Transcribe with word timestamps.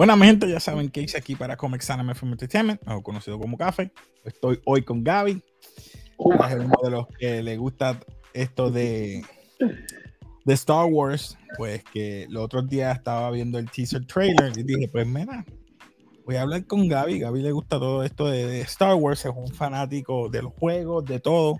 Bueno, 0.00 0.16
mi 0.16 0.24
gente, 0.24 0.48
ya 0.48 0.60
saben 0.60 0.88
que 0.88 1.02
hice 1.02 1.18
aquí 1.18 1.36
para 1.36 1.58
Comics 1.58 1.90
Anime 1.90 2.14
Film 2.14 2.32
Entertainment, 2.32 2.80
mejor 2.86 3.02
conocido 3.02 3.38
como 3.38 3.58
Café. 3.58 3.92
Estoy 4.24 4.58
hoy 4.64 4.80
con 4.82 5.04
Gaby. 5.04 5.32
Es 5.32 6.54
uno 6.54 6.74
de 6.82 6.90
los 6.90 7.06
que 7.18 7.42
le 7.42 7.58
gusta 7.58 8.00
esto 8.32 8.70
de, 8.70 9.22
de 10.46 10.54
Star 10.54 10.86
Wars. 10.86 11.36
Pues 11.58 11.84
que 11.84 12.26
los 12.30 12.44
otros 12.44 12.66
días 12.66 12.96
estaba 12.96 13.30
viendo 13.30 13.58
el 13.58 13.70
teaser 13.70 14.06
trailer 14.06 14.56
y 14.56 14.62
dije, 14.62 14.88
pues 14.88 15.06
mira, 15.06 15.44
voy 16.24 16.36
a 16.36 16.42
hablar 16.42 16.64
con 16.64 16.88
Gaby. 16.88 17.18
Gaby 17.18 17.42
le 17.42 17.52
gusta 17.52 17.78
todo 17.78 18.02
esto 18.02 18.26
de, 18.26 18.46
de 18.46 18.62
Star 18.62 18.94
Wars, 18.94 19.26
es 19.26 19.32
un 19.36 19.48
fanático 19.48 20.30
de 20.30 20.40
los 20.40 20.54
juegos, 20.54 21.04
de 21.04 21.20
todo. 21.20 21.58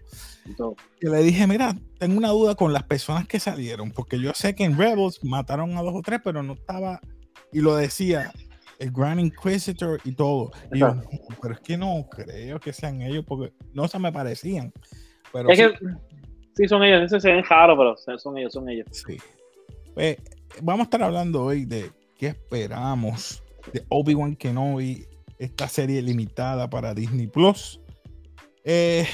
Y 0.99 1.09
le 1.11 1.23
dije, 1.23 1.47
mira, 1.47 1.77
tengo 1.99 2.17
una 2.17 2.31
duda 2.31 2.55
con 2.55 2.73
las 2.73 2.85
personas 2.85 3.29
que 3.29 3.39
salieron, 3.39 3.91
porque 3.91 4.19
yo 4.19 4.33
sé 4.35 4.55
que 4.55 4.65
en 4.65 4.79
Rebels 4.79 5.23
mataron 5.23 5.77
a 5.77 5.83
dos 5.83 5.93
o 5.95 6.01
tres, 6.01 6.23
pero 6.25 6.43
no 6.43 6.55
estaba, 6.55 7.03
y 7.53 7.61
lo 7.61 7.77
decía, 7.77 8.33
el 8.79 8.91
Grand 8.93 9.21
Inquisitor 9.21 10.01
y 10.05 10.13
todo. 10.13 10.51
Y 10.73 10.79
yo, 10.79 10.97
pero 11.41 11.55
es 11.55 11.61
que 11.61 11.77
no 11.77 12.07
creo 12.11 12.59
que 12.61 12.73
sean 12.73 13.03
ellos, 13.03 13.25
porque 13.27 13.53
no 13.73 13.87
se 13.89 13.99
me 13.99 14.11
parecían. 14.13 14.73
Pero 15.33 15.51
Es 15.51 15.59
sí, 15.59 15.65
que 15.65 15.89
sí 16.55 16.69
son 16.69 16.83
ellos, 16.83 17.03
ese 17.03 17.21
se 17.21 17.33
ven 17.33 17.45
raro, 17.45 17.77
pero 17.77 18.19
son 18.19 18.39
ellos, 18.39 18.53
son 18.53 18.69
ellos. 18.69 18.87
sí. 18.91 19.17
Pues, 19.95 20.17
vamos 20.63 20.81
a 20.81 20.85
estar 20.85 21.03
hablando 21.03 21.45
hoy 21.45 21.65
de 21.65 21.91
qué 22.17 22.29
esperamos 22.29 23.43
de 23.73 23.85
Obi-Wan 23.89 24.37
Kenobi, 24.37 25.07
esta 25.39 25.69
serie 25.69 26.01
limitada 26.01 26.71
para 26.71 26.95
Disney 26.95 27.27
Plus. 27.27 27.81
Eh, 28.65 29.07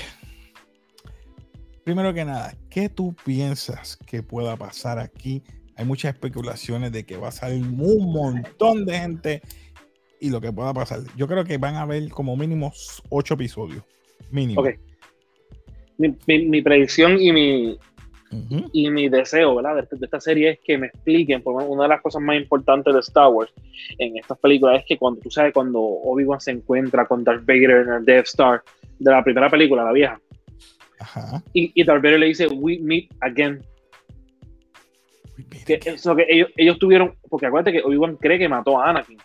primero 1.84 2.12
que 2.12 2.24
nada, 2.24 2.54
¿qué 2.68 2.88
tú 2.88 3.14
piensas 3.24 3.96
que 4.06 4.22
pueda 4.22 4.56
pasar 4.56 4.98
aquí? 4.98 5.42
Hay 5.76 5.84
muchas 5.84 6.14
especulaciones 6.14 6.90
de 6.92 7.04
que 7.04 7.16
va 7.16 7.28
a 7.28 7.32
salir 7.32 7.62
un 7.62 8.12
montón 8.12 8.86
de 8.86 8.98
gente 8.98 9.42
y 10.20 10.30
lo 10.30 10.40
que 10.40 10.50
pueda 10.52 10.72
pasar. 10.72 11.00
Yo 11.16 11.28
creo 11.28 11.44
que 11.44 11.58
van 11.58 11.74
a 11.74 11.82
haber 11.82 12.08
como 12.08 12.36
mínimo 12.36 12.72
ocho 13.10 13.34
episodios. 13.34 13.82
Mínimo. 14.30 14.62
Ok. 14.62 14.70
Mi, 15.98 16.14
mi- 16.26 16.46
mi 16.46 16.62
predicción 16.62 17.20
y 17.20 17.32
mi, 17.32 17.78
y 18.72 18.90
mi 18.90 19.08
deseo 19.08 19.54
¿verdad? 19.54 19.76
De, 19.90 19.96
de 19.98 20.04
esta 20.06 20.20
serie 20.20 20.50
es 20.50 20.58
que 20.64 20.76
me 20.78 20.86
expliquen, 20.88 21.42
porque 21.42 21.64
una 21.64 21.84
de 21.84 21.88
las 21.90 22.00
cosas 22.02 22.20
más 22.22 22.36
importantes 22.36 22.92
de 22.92 23.00
Star 23.00 23.28
Wars 23.28 23.52
en 23.98 24.16
estas 24.16 24.38
películas 24.38 24.80
es 24.80 24.86
que 24.86 24.98
cuando 24.98 25.20
tú 25.20 25.30
sabes 25.30 25.52
cuando 25.54 25.80
Obi-Wan 25.80 26.40
se 26.40 26.50
encuentra 26.50 27.06
con 27.06 27.22
Darth 27.24 27.46
Vader 27.46 27.86
en 27.86 27.92
el 27.92 28.04
Death 28.04 28.26
Star 28.26 28.62
de 28.98 29.10
la 29.10 29.22
primera 29.22 29.48
película, 29.50 29.84
la 29.84 29.92
vieja, 29.92 30.20
Ajá. 30.98 31.42
y, 31.52 31.70
y 31.74 31.84
Darth 31.84 32.02
Vader 32.02 32.20
le 32.20 32.26
dice, 32.26 32.46
we 32.48 32.78
meet 32.78 33.10
again. 33.20 33.62
Que, 35.66 35.78
eso 35.84 36.16
que 36.16 36.26
ellos, 36.28 36.48
ellos 36.56 36.78
tuvieron, 36.78 37.14
porque 37.28 37.46
acuérdate 37.46 37.72
que 37.72 37.82
Obi-Wan 37.84 38.16
cree 38.16 38.38
que 38.38 38.48
mató 38.48 38.80
a 38.80 38.90
Anakin. 38.90 39.18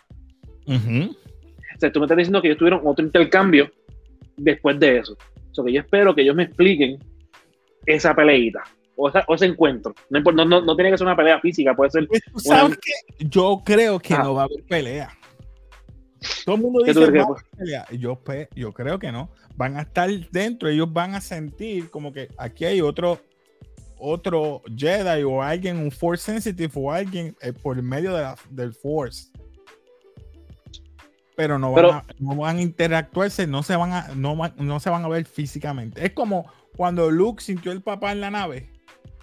Ujú. 0.68 1.12
O 1.12 1.80
sea, 1.80 1.92
tú 1.92 2.00
me 2.00 2.06
estás 2.06 2.18
diciendo 2.18 2.42
que 2.42 2.50
ellos 2.50 2.58
tuvieron 2.60 2.82
otro 2.84 3.04
intercambio 3.06 3.72
después 4.38 4.80
de 4.80 4.98
eso. 5.00 5.14
O 5.14 5.54
sea, 5.54 5.64
que 5.66 5.74
yo 5.74 5.82
espero 5.82 6.14
que 6.14 6.22
ellos 6.22 6.36
me 6.36 6.44
expliquen 6.44 6.98
esa 7.86 8.14
peleita 8.14 8.64
o, 8.96 9.10
esa- 9.10 9.24
o 9.28 9.36
ese 9.36 9.46
encuentro. 9.46 9.94
No, 10.10 10.22
tiene 10.76 10.92
que 10.92 10.98
ser 10.98 11.08
una 11.08 11.16
pelea 11.16 11.40
física, 11.40 11.74
puede 11.76 11.92
ser. 11.92 12.08
Pues 12.08 12.22
sabes 12.44 12.78
que 12.78 13.26
yo 13.26 13.62
creo 13.66 14.00
que 14.00 14.14
Ah. 14.14 14.24
no 14.24 14.34
va 14.36 14.42
a 14.44 14.46
haber 14.46 14.64
pelea. 14.66 15.10
Todo 16.46 16.56
el 16.56 16.62
mundo 16.62 16.82
¿Qué 16.86 16.94
tú 16.94 17.00
dice 17.00 17.12
crees 17.12 17.26
"Va 17.26 17.32
a 17.32 17.36
que 17.36 17.42
haber 17.42 17.58
pelea". 17.58 17.86
Yo, 18.00 18.16
pe- 18.16 18.50
yo 18.56 18.74
creo 18.74 19.00
que 19.00 19.12
no. 19.12 19.32
Van 19.56 19.78
a 19.78 19.82
estar 19.82 20.10
dentro, 20.32 20.70
ellos 20.70 20.92
van 20.92 21.16
a 21.16 21.22
sentir 21.22 21.90
como 21.90 22.14
que 22.14 22.28
aquí 22.38 22.66
hay 22.66 22.82
otro 22.82 23.20
otro 24.02 24.62
Jedi 24.76 25.24
o 25.24 25.42
alguien, 25.44 25.78
un 25.78 25.92
Force 25.92 26.24
Sensitive 26.32 26.72
o 26.76 26.92
alguien 26.92 27.36
eh, 27.42 27.54
por 27.54 27.80
medio 27.82 28.14
de 28.16 28.24
la- 28.24 28.36
del 28.50 28.74
Force. 28.74 29.30
Pero 31.36 31.58
no 31.58 31.72
van, 31.72 31.76
Pero- 31.76 31.94
a, 31.94 32.06
no 32.20 32.36
van 32.36 32.58
a 32.58 32.62
interactuarse, 32.62 33.48
no 33.48 33.64
se 33.64 33.76
van 33.76 33.94
a, 33.94 34.08
no, 34.16 34.36
no 34.58 34.80
se 34.80 34.90
van 34.90 35.04
a 35.06 35.08
ver 35.08 35.26
físicamente. 35.26 36.04
Es 36.06 36.12
como 36.12 36.52
cuando 36.76 37.10
Luke 37.10 37.42
sintió 37.44 37.72
el 37.72 37.82
papá 37.82 38.12
en 38.12 38.22
la 38.22 38.32
nave. 38.32 38.70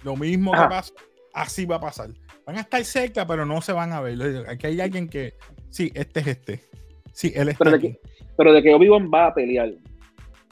Lo 0.03 0.15
mismo 0.15 0.51
que 0.51 0.57
pasó, 0.69 0.93
así 1.33 1.65
va 1.65 1.75
a 1.75 1.79
pasar. 1.81 2.09
Van 2.45 2.57
a 2.57 2.61
estar 2.61 2.83
cerca, 2.83 3.27
pero 3.27 3.45
no 3.45 3.61
se 3.61 3.73
van 3.73 3.91
a 3.93 4.01
ver. 4.01 4.45
Aquí 4.49 4.67
hay 4.67 4.81
alguien 4.81 5.07
que, 5.07 5.35
sí, 5.69 5.91
este 5.93 6.21
es 6.21 6.27
este. 6.27 6.63
Sí, 7.11 7.31
él 7.35 7.49
está 7.49 7.65
Pero 7.65 7.71
de 7.71 7.77
aquí. 7.77 7.87
que, 7.93 7.99
pero 8.37 8.53
de 8.53 8.63
que 8.63 8.73
Obi-Wan 8.73 9.11
va 9.13 9.27
a 9.27 9.33
pelear. 9.33 9.73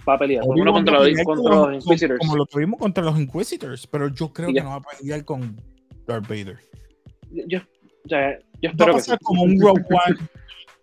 Va 0.07 0.13
a 0.13 0.17
pelear. 0.19 0.43
Obi-Wan 0.47 0.73
contra, 0.73 0.99
los, 0.99 1.21
contra 1.23 1.51
con- 1.55 1.73
los 1.73 1.83
Inquisitors. 1.85 2.19
Como 2.19 2.35
lo 2.37 2.45
tuvimos 2.45 2.79
contra 2.79 3.03
los 3.03 3.19
Inquisitors, 3.19 3.87
pero 3.87 4.07
yo 4.09 4.31
creo 4.31 4.49
Y 4.49 4.53
que 4.53 4.61
no 4.61 4.69
va 4.69 4.75
a 4.75 4.81
pelear 4.81 5.25
con 5.25 5.59
Darth 6.07 6.27
Vader. 6.27 6.57
Yo, 7.31 7.59
o 7.59 8.09
sea, 8.09 8.39
yo 8.61 8.69
Esto 8.69 8.85
va 8.85 8.91
espero 8.91 8.91
a 8.91 8.95
que 8.95 9.01
sí. 9.01 9.09
pasar 9.11 9.19
como 9.21 9.43
un 9.43 9.59
Rogue 9.61 9.83
One. 9.89 10.17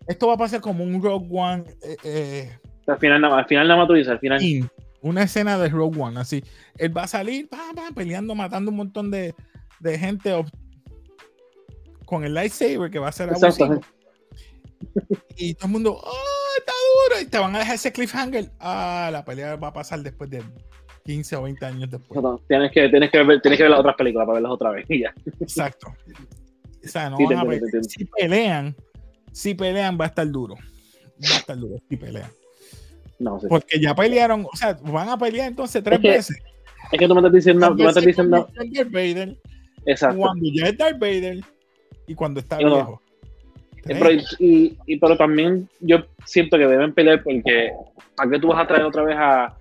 Esto 0.07 0.27
va 0.27 0.35
a 0.35 0.37
pasar 0.37 0.61
como 0.61 0.85
un 0.85 1.03
Rogue 1.03 1.27
One. 1.31 1.65
eh, 1.83 1.97
eh, 2.05 2.59
Al 2.87 2.99
final, 2.99 3.25
al 3.25 3.47
final 3.47 3.67
nada 3.69 3.79
más 3.81 3.89
tú 3.89 3.95
dices, 3.95 4.13
al 4.13 4.19
final. 4.19 4.43
in, 4.43 4.69
una 5.01 5.23
escena 5.23 5.57
de 5.59 5.69
Rogue 5.71 5.99
One, 6.01 6.21
así. 6.21 6.45
Él 6.77 6.95
va 6.97 7.05
a 7.05 7.09
salir 7.09 7.49
pa, 7.49 7.73
pa, 7.75 7.89
peleando, 7.95 8.35
matando 8.35 8.71
un 8.71 8.77
montón 8.77 9.11
de, 9.11 9.35
de 9.81 9.99
gente 9.99 10.35
ob- 10.35 10.51
con 12.05 12.25
el 12.25 12.35
lightsaber 12.35 12.91
que 12.91 12.99
va 12.99 13.09
a 13.09 13.13
ser 13.13 13.31
abusivo. 13.31 13.81
Y 15.37 15.55
todo 15.55 15.67
el 15.67 15.73
mundo, 15.73 15.99
¡oh! 16.03 16.13
Y 17.25 17.29
te 17.31 17.39
van 17.39 17.55
a 17.57 17.61
dejar 17.61 17.75
ese 17.77 17.93
cliffhanger. 17.93 18.51
Ah, 18.61 19.09
la 19.13 19.25
pelea 19.25 19.57
va 19.57 19.69
a 19.69 19.73
pasar 19.73 20.01
después 20.01 20.29
de 20.31 20.43
15 21.05 21.37
o 21.37 21.43
20 21.43 21.65
años 21.67 21.91
después. 21.91 22.23
No, 22.23 22.39
tienes, 22.49 22.71
que, 22.73 22.89
tienes, 22.89 23.11
que 23.11 23.23
ver, 23.23 23.41
tienes 23.41 23.57
que 23.57 23.63
ver 23.65 23.71
las 23.71 23.81
otras 23.81 23.95
películas 23.97 24.27
para 24.27 24.35
verlas 24.35 24.53
otra 24.53 24.71
vez. 24.71 24.85
Y 24.91 25.01
ya. 25.03 25.15
Exacto. 25.41 25.89
O 26.85 26.89
sea, 26.89 27.09
no 27.11 27.17
Sí, 27.17 27.25
van 27.25 27.39
a 27.39 27.43
entiendo. 27.55 27.83
Si 27.89 28.05
pelean, 28.05 28.77
si 29.33 29.55
pelean, 29.55 29.99
va 29.99 30.05
a 30.05 30.09
estar 30.09 30.31
duro. 30.31 30.55
Va 30.55 31.35
a 31.35 31.39
estar 31.39 31.57
duro 31.57 31.77
si 31.89 31.97
pelean. 31.97 32.31
No, 33.19 33.41
sí. 33.41 33.47
Porque 33.49 33.81
ya 33.81 33.95
pelearon, 33.95 34.47
o 34.53 34.57
sea, 34.57 34.77
van 34.83 35.09
a 35.09 35.17
pelear 35.17 35.49
entonces 35.49 35.83
tres 35.83 35.97
Es 35.99 36.03
que- 36.03 36.11
veces. 36.11 36.37
Es 36.93 36.99
que 36.99 37.09
tú 37.09 37.15
me 37.15 37.21
estás 37.21 37.33
diciendo. 37.33 37.69
Tú 37.69 37.75
me 37.83 37.89
estás 37.89 38.05
diciendo 38.05 38.49
Darth 38.55 38.91
Vader, 38.93 39.39
exacto. 39.87 40.19
cuando 40.19 40.45
ya 40.53 40.67
es 40.67 40.77
Darth 40.77 40.99
Vader 40.99 41.41
y 42.07 42.15
cuando 42.15 42.41
está 42.41 42.59
viejo. 42.59 43.01
Eh, 43.87 43.97
Pero, 44.01 44.11
y, 44.39 44.79
y- 44.87 44.99
pero 44.99 45.17
también 45.17 45.69
yo 45.81 45.99
siento 46.25 46.57
que 46.57 46.67
deben 46.67 46.95
pelear 46.95 47.23
porque 47.23 47.71
¿para 48.17 48.31
qué 48.31 48.39
tú 48.39 48.49
vas 48.49 48.63
a 48.63 48.67
traer 48.67 48.85
otra 48.85 49.03
vez 49.05 49.17
a, 49.19 49.55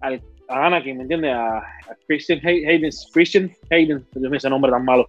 al- 0.00 0.22
a 0.48 0.66
Anakin, 0.66 0.96
¿me 0.98 1.02
entiendes? 1.04 1.32
A, 1.32 1.58
a 1.58 1.64
Christian 2.06 2.40
Hay- 2.44 2.64
Hayden, 2.66 2.90
Christian 3.14 3.50
Hayden, 3.70 4.04
Dios 4.14 4.30
mío, 4.30 4.36
ese 4.38 4.50
nombre 4.50 4.70
tan 4.70 4.84
malo. 4.84 5.08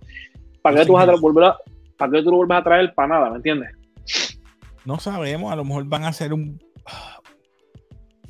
¿Para 0.62 0.78
qué 0.80 0.86
tú 0.86 0.94
vas 0.94 1.08
a 1.10 1.16
volver 1.16 1.44
a, 1.46 1.58
para 1.98 2.12
qué 2.14 2.22
tú 2.24 2.32
lo 2.32 2.38
vuelves 2.38 2.58
a 2.58 2.64
traer 2.64 2.94
para 2.94 3.08
nada, 3.10 3.30
¿me 3.30 3.36
entiendes? 3.38 3.70
No 4.86 4.98
sabemos, 5.00 5.52
a 5.52 5.56
lo 5.58 5.66
mejor 5.66 5.84
van 5.86 6.04
a 6.06 6.08
hacer 6.10 6.32
un. 6.34 6.60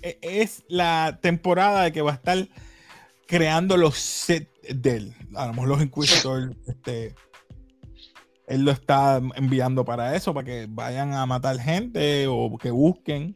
E- 0.02 0.18
Es 0.22 0.64
la 0.68 1.20
temporada 1.22 1.84
de 1.84 1.92
que 1.92 2.02
va 2.02 2.12
a 2.12 2.16
estar 2.16 2.38
creando 3.28 3.78
los 3.78 3.96
sets 3.96 4.50
de 4.70 4.98
él. 4.98 5.14
A 5.36 5.48
lo 5.48 5.54
mejor 5.54 5.70
los 5.70 5.82
Inquisitors, 5.82 6.56
este, 6.68 7.16
él 8.48 8.64
lo 8.66 8.72
está 8.72 9.22
enviando 9.36 9.86
para 9.86 10.16
eso, 10.16 10.34
para 10.34 10.46
que 10.46 10.66
vayan 10.70 11.14
a 11.14 11.26
matar 11.26 11.58
gente 11.59 12.28
o 12.28 12.58
que 12.58 12.72
busquen. 12.72 13.36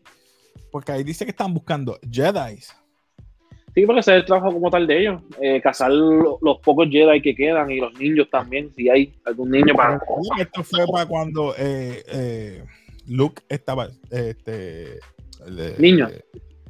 Porque 0.72 0.92
ahí 0.92 1.04
dice 1.04 1.24
que 1.26 1.32
están 1.32 1.54
buscando 1.54 1.98
Jedi. 2.12 2.58
Sí, 3.74 3.86
porque 3.86 4.00
ese 4.00 4.12
es 4.16 4.18
el 4.22 4.26
trabajo 4.26 4.52
como 4.54 4.70
tal 4.72 4.88
de 4.88 5.00
ellos. 5.00 5.22
eh, 5.40 5.62
cazar 5.62 5.92
lo- 5.92 6.40
los 6.42 6.60
pocos 6.60 6.88
Jedi 6.90 7.22
que 7.22 7.36
quedan 7.36 7.70
y 7.72 7.80
los 7.80 7.94
niños 8.00 8.28
también, 8.30 8.72
si 8.76 8.90
hay 8.90 9.14
algún 9.24 9.52
niño 9.52 9.76
para... 9.76 10.00
Esto 10.40 10.64
fue 10.64 10.86
para 10.92 11.06
cuando 11.06 11.54
eh, 11.58 12.04
eh, 12.12 12.64
Luke 13.08 13.44
estaba. 13.48 13.88
Este, 14.10 15.00
el- 15.46 15.76
Niño. 15.78 16.08
eh, 16.10 16.24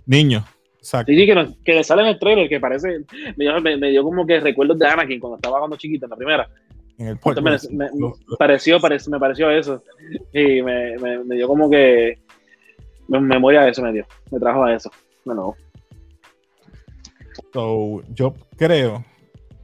niño, 0.06 0.46
exacto. 0.78 1.12
Sí, 1.12 1.18
sí, 1.18 1.26
que, 1.26 1.34
nos- 1.36 1.56
que 1.64 1.74
le 1.76 1.84
sale 1.84 2.02
en 2.02 2.10
el 2.10 2.20
trailer, 2.20 2.50
que 2.50 2.60
parece... 2.60 3.00
Me 3.38 3.46
dio, 3.46 3.62
me- 3.62 3.78
me 3.78 3.90
dio 3.90 4.04
como 4.04 4.26
que 4.28 4.40
recuerdos 4.42 4.78
de 4.78 4.88
Anakin 4.88 5.20
cuando 5.20 5.38
estaba 5.38 5.60
cuando 5.60 5.78
chiquito 5.78 6.06
en 6.06 6.10
la 6.12 6.16
primera. 6.18 6.50
En 7.00 7.08
el 7.08 7.20
Entonces, 7.24 7.72
me, 7.72 7.88
pareció, 8.40 8.80
me 8.80 9.20
pareció 9.20 9.52
eso. 9.52 9.84
Y 10.34 10.62
me, 10.64 10.96
dio 11.36 11.48
como 11.48 11.70
que 11.70 12.20
me- 13.08 13.20
memoria 13.22 13.62
de 13.62 13.70
eso 13.72 13.82
me 13.84 13.94
dio. 13.94 14.06
Me 14.32 14.40
trajo 14.40 14.64
a 14.64 14.74
eso. 14.74 14.90
Bueno, 15.26 15.56
So, 17.54 18.02
yo 18.14 18.34
creo 18.58 19.06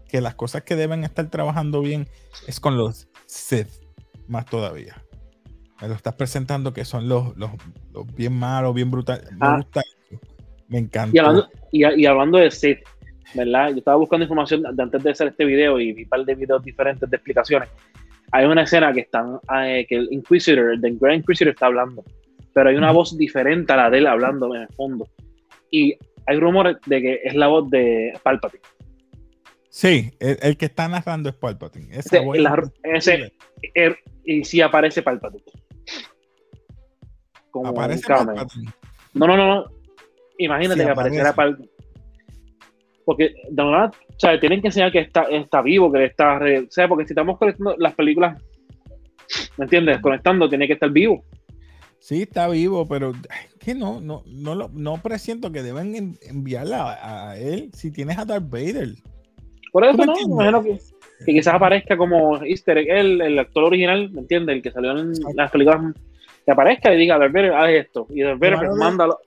que 0.07 0.21
las 0.21 0.35
cosas 0.35 0.63
que 0.63 0.75
deben 0.75 1.03
estar 1.03 1.27
trabajando 1.29 1.81
bien 1.81 2.07
es 2.47 2.59
con 2.59 2.77
los 2.77 3.07
Sith, 3.25 3.67
más 4.27 4.45
todavía. 4.45 5.03
Me 5.81 5.87
lo 5.87 5.95
estás 5.95 6.13
presentando 6.15 6.71
que 6.73 6.85
son 6.85 7.09
los, 7.09 7.35
los, 7.35 7.51
los 7.91 8.05
bien 8.15 8.33
malos, 8.37 8.73
bien 8.75 8.91
brutales. 8.91 9.29
Me 9.31 9.37
Ah. 9.41 9.59
eso. 9.71 9.81
Me 10.67 10.77
encanta. 10.79 11.15
y 11.15 11.19
hablando, 11.19 11.49
y, 11.71 12.01
y 12.01 12.05
hablando 12.05 12.37
de 12.37 12.49
Sith, 12.51 12.79
¿verdad? 13.33 13.69
Yo 13.69 13.77
estaba 13.77 13.97
buscando 13.97 14.23
información 14.23 14.63
de 14.63 14.83
antes 14.83 15.03
de 15.03 15.11
hacer 15.11 15.27
este 15.29 15.45
video 15.45 15.79
y 15.79 15.93
vi 15.93 16.03
un 16.03 16.09
par 16.09 16.23
de 16.25 16.35
videos 16.35 16.63
diferentes 16.63 17.09
de 17.09 17.15
explicaciones. 17.17 17.69
Hay 18.31 18.45
una 18.45 18.63
escena 18.63 18.91
que 18.93 19.01
están 19.01 19.39
eh, 19.63 19.85
que 19.87 19.95
el 19.95 20.07
Inquisitor, 20.11 20.73
el 20.73 20.81
The 20.81 20.91
Grand 20.99 21.19
Inquisitor 21.19 21.53
está 21.53 21.67
hablando, 21.67 22.03
pero 22.53 22.69
hay 22.69 22.75
una 22.75 22.91
voz 22.91 23.17
diferente 23.17 23.71
a 23.73 23.77
la 23.77 23.89
de 23.89 23.99
él 23.99 24.07
hablando 24.07 24.53
en 24.55 24.63
el 24.63 24.67
fondo. 24.69 25.07
Y 25.71 25.95
hay 26.25 26.39
rumores 26.39 26.77
de 26.85 27.01
que 27.01 27.19
es 27.23 27.35
la 27.35 27.47
voz 27.47 27.69
de 27.69 28.17
Palpatine. 28.23 28.63
Sí, 29.69 30.11
el, 30.19 30.37
el 30.41 30.57
que 30.57 30.65
está 30.65 30.87
narrando 30.87 31.29
es 31.29 31.35
Palpatine. 31.35 31.87
Esa 31.97 32.17
Ese- 32.17 32.19
voz- 32.25 32.37
la- 32.37 32.71
ese- 32.83 33.33
Er- 33.73 33.97
y 34.23 34.43
sí 34.43 34.61
aparece 34.61 35.01
Palpatine. 35.01 35.43
como 37.51 37.69
Aparece. 37.69 38.07
Palpatine. 38.07 38.71
No, 39.13 39.27
no, 39.27 39.37
no, 39.37 39.47
no. 39.55 39.65
Imagínate 40.39 40.79
Sí, 40.81 40.85
que 40.85 40.91
apareciera 40.91 41.29
aparece. 41.29 41.69
Porque, 43.05 43.33
de 43.49 43.63
verdad, 43.63 43.91
o 44.09 44.19
sea, 44.19 44.39
tienen 44.39 44.61
que 44.61 44.67
enseñar 44.67 44.91
que 44.91 44.99
está, 44.99 45.23
está 45.23 45.61
vivo, 45.61 45.91
que 45.91 46.05
está. 46.05 46.37
O 46.37 46.71
sea, 46.71 46.87
porque 46.87 47.05
si 47.05 47.11
estamos 47.13 47.37
conectando 47.37 47.75
las 47.77 47.93
películas, 47.95 48.41
¿me 49.57 49.65
entiendes? 49.65 49.99
Conectando, 49.99 50.47
tiene 50.49 50.67
que 50.67 50.73
estar 50.73 50.89
vivo. 50.89 51.23
Sí, 51.99 52.23
está 52.23 52.47
vivo, 52.49 52.87
pero 52.87 53.13
que 53.59 53.73
no, 53.75 54.01
no, 54.01 54.23
no, 54.27 54.55
lo- 54.55 54.69
no 54.73 54.97
presiento 55.01 55.51
que 55.51 55.63
deben 55.63 55.95
en- 55.95 56.17
enviarla 56.21 56.93
a, 56.93 57.29
a 57.31 57.37
él 57.39 57.69
si 57.73 57.91
tienes 57.91 58.17
a 58.17 58.25
Darth 58.25 58.49
Vader. 58.49 58.89
Por 59.71 59.83
¿Tú 59.83 59.89
eso, 60.03 60.05
¿no? 60.05 60.19
Imagino 60.19 60.63
que, 60.63 60.79
que 61.25 61.31
quizás 61.33 61.53
aparezca 61.55 61.95
como 61.97 62.43
Easter 62.43 62.77
egg, 62.77 62.89
el, 62.89 63.21
el 63.21 63.39
actor 63.39 63.63
original, 63.63 64.11
¿me 64.11 64.19
entiendes? 64.21 64.57
El 64.57 64.61
que 64.61 64.71
salió 64.71 64.91
en 64.97 65.09
Exacto. 65.09 65.31
las 65.35 65.51
películas, 65.51 65.93
que 66.45 66.51
aparezca 66.51 66.93
y 66.93 66.97
diga, 66.97 67.17
Darth 67.17 67.31
Vader, 67.33 67.53
haz 67.53 67.69
esto. 67.69 68.07
Y 68.09 68.21
Darth 68.21 68.39
Vader, 68.39 68.57
pues, 68.59 68.69
de- 68.71 68.75
mándalo. 68.77 69.17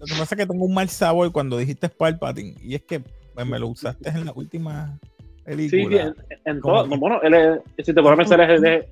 Lo 0.00 0.06
que 0.06 0.12
pasa 0.12 0.34
es 0.34 0.38
que 0.40 0.46
tengo 0.46 0.64
un 0.64 0.74
mal 0.74 0.88
sabor 0.88 1.30
cuando 1.32 1.58
dijiste 1.58 1.88
Palpatine 1.88 2.54
y 2.62 2.74
es 2.74 2.82
que 2.82 3.00
pues, 3.34 3.46
me 3.46 3.58
lo 3.58 3.68
usaste 3.68 4.08
en 4.10 4.26
la 4.26 4.32
última 4.32 4.98
película. 5.44 6.14
sí, 6.14 6.22
en, 6.44 6.54
en 6.56 6.60
todo. 6.60 6.86
Bueno, 6.98 7.20
él 7.22 7.34
es, 7.34 7.86
si 7.86 7.92
te 7.94 8.02
pones 8.02 8.12
a 8.12 8.16
pensar, 8.16 8.40
él 8.40 8.50
es, 8.50 8.62
él 8.62 8.66
es- 8.66 8.86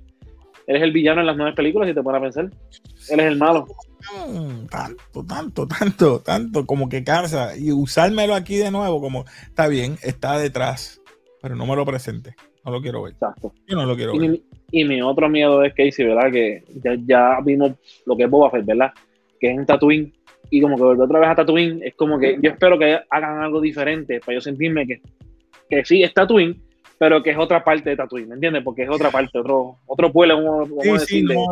él 0.68 0.76
es 0.76 0.82
el 0.82 0.90
villano 0.92 1.20
en 1.20 1.28
las 1.28 1.36
nueve 1.36 1.52
películas, 1.54 1.88
si 1.88 1.94
te 1.94 2.02
pones 2.02 2.18
a 2.18 2.22
pensar. 2.24 2.44
Él 3.08 3.20
es 3.20 3.26
el 3.26 3.36
malo. 3.38 3.68
Mm, 4.28 4.66
tanto, 4.66 5.24
tanto, 5.24 5.66
tanto, 5.68 6.18
tanto, 6.20 6.66
como 6.66 6.88
que 6.88 7.04
cansa. 7.04 7.56
Y 7.56 7.70
usármelo 7.70 8.34
aquí 8.34 8.56
de 8.56 8.72
nuevo, 8.72 9.00
como 9.00 9.24
está 9.46 9.68
bien, 9.68 9.96
está 10.02 10.38
detrás, 10.38 11.00
pero 11.40 11.54
no 11.54 11.66
me 11.66 11.76
lo 11.76 11.86
presente. 11.86 12.34
No 12.64 12.72
lo 12.72 12.82
quiero 12.82 13.02
ver. 13.04 13.12
Exacto. 13.12 13.52
Yo 13.68 13.76
no 13.76 13.86
lo 13.86 13.94
quiero 13.94 14.12
Y 14.16 14.18
ver. 14.18 14.30
mi, 14.30 14.42
y 14.72 14.84
mi 14.84 15.00
otro 15.02 15.28
miedo 15.28 15.62
es 15.62 15.72
Casey, 15.72 16.04
¿verdad? 16.04 16.32
Que 16.32 16.64
ya, 16.82 16.96
ya 17.06 17.38
vimos 17.44 17.70
lo 18.04 18.16
que 18.16 18.24
es 18.24 18.30
Boba 18.30 18.50
Fett, 18.50 18.66
¿verdad? 18.66 18.90
Que 19.38 19.52
es 19.52 19.58
en 19.58 19.66
Tatooine. 19.66 20.12
Y 20.50 20.60
como 20.60 20.76
que 20.76 20.82
volver 20.82 21.04
otra 21.04 21.18
vez 21.20 21.28
a 21.30 21.34
Tatooine 21.34 21.82
es 21.82 21.94
como 21.94 22.18
que 22.18 22.38
yo 22.40 22.50
espero 22.50 22.78
que 22.78 22.98
hagan 23.10 23.42
algo 23.42 23.60
diferente 23.60 24.20
para 24.20 24.34
yo 24.34 24.40
sentirme 24.40 24.86
que, 24.86 25.00
que 25.68 25.84
sí 25.84 26.02
es 26.02 26.14
Tatooine, 26.14 26.60
pero 26.98 27.22
que 27.22 27.30
es 27.30 27.36
otra 27.38 27.62
parte 27.64 27.90
de 27.90 27.96
Tatooine, 27.96 28.28
¿me 28.28 28.34
entiendes? 28.34 28.62
Porque 28.62 28.82
es 28.84 28.88
otra 28.90 29.10
parte, 29.10 29.38
otro, 29.38 29.78
otro 29.86 30.12
pueblo, 30.12 30.36
vamos 30.42 30.68
Sí, 30.82 30.88
a 30.90 30.92
sí, 30.98 30.98
decirle. 31.00 31.34
no, 31.34 31.46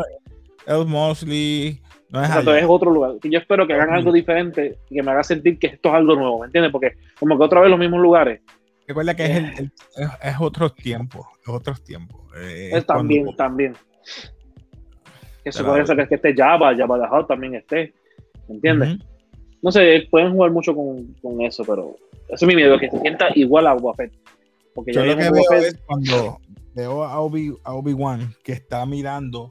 El 0.81 0.87
Mosley 0.87 1.81
no 2.11 2.23
es 2.23 2.29
Exacto, 2.29 2.51
allá. 2.53 2.61
es 2.61 2.67
otro 2.69 2.91
lugar. 2.93 3.13
Yo 3.23 3.39
espero 3.39 3.67
que 3.67 3.75
hagan 3.75 3.91
algo 3.93 4.13
diferente 4.13 4.79
y 4.89 4.95
que 4.95 5.03
me 5.03 5.11
haga 5.11 5.25
sentir 5.25 5.59
que 5.59 5.67
esto 5.67 5.89
es 5.89 5.95
algo 5.97 6.15
nuevo, 6.15 6.39
¿me 6.41 6.47
entiendes? 6.47 6.71
Porque 6.73 6.93
como 7.19 7.37
que 7.37 7.45
otra 7.45 7.61
vez 7.61 7.71
los 7.71 7.79
mismos 7.79 8.01
lugares. 8.01 8.41
Recuerda 8.87 9.15
que 9.17 9.25
es, 9.25 9.31
el, 9.31 9.45
el- 9.45 9.73
es, 9.97 10.75
tiempos, 10.77 11.27
es 11.43 11.49
otros 11.49 11.83
tiempos. 11.83 12.21
Eh, 12.37 12.71
Es 12.75 12.87
también, 12.87 13.25
cuando- 13.25 13.37
también. 13.37 13.73
Que 15.43 15.51
Claro. 15.51 15.59
supone 15.67 15.83
eso 15.83 15.97
que, 15.97 16.07
que 16.09 16.15
esté 16.15 16.35
Java, 16.35 16.75
Java 16.77 16.99
the 17.01 17.15
Hutt 17.15 17.29
también 17.29 17.55
esté. 17.57 17.93
¿Me 18.49 18.55
entiendes? 18.57 18.99
No 19.63 19.73
sé, 19.73 20.07
pueden 20.11 20.33
jugar 20.33 20.51
mucho 20.51 20.75
con, 20.75 21.15
con 21.23 21.41
eso, 21.43 21.65
pero 21.65 21.97
eso 22.29 22.45
es 22.45 22.47
mi 22.47 22.55
miedo, 22.55 22.79
que 22.79 22.91
se 22.91 23.01
sienta 23.01 23.29
igual 23.35 23.67
a 23.67 23.75
Boba 23.75 23.95
Fett. 23.95 24.13
Porque 24.75 24.93
Yo 24.93 25.05
lo 25.05 25.17
que 25.17 25.31
veo 25.31 25.43
Fett- 25.51 25.63
es 25.65 25.79
cuando 25.87 26.39
veo 26.75 27.05
a 27.05 27.21
Obi- 27.21 27.57
a 27.65 27.75
Obi-Wan 27.75 28.35
que 28.43 28.53
está 28.53 28.85
mirando 28.85 29.49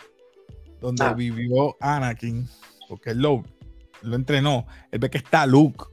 donde 0.81 1.03
Ah. 1.05 1.13
vivió 1.13 1.75
Anakin, 1.79 2.45
porque 2.89 3.11
él 3.11 3.19
lo, 3.21 3.43
lo 4.01 4.15
entrenó. 4.15 4.67
Él 4.91 4.99
ve 4.99 5.09
que 5.09 5.17
está 5.17 5.45
Luke. 5.47 5.85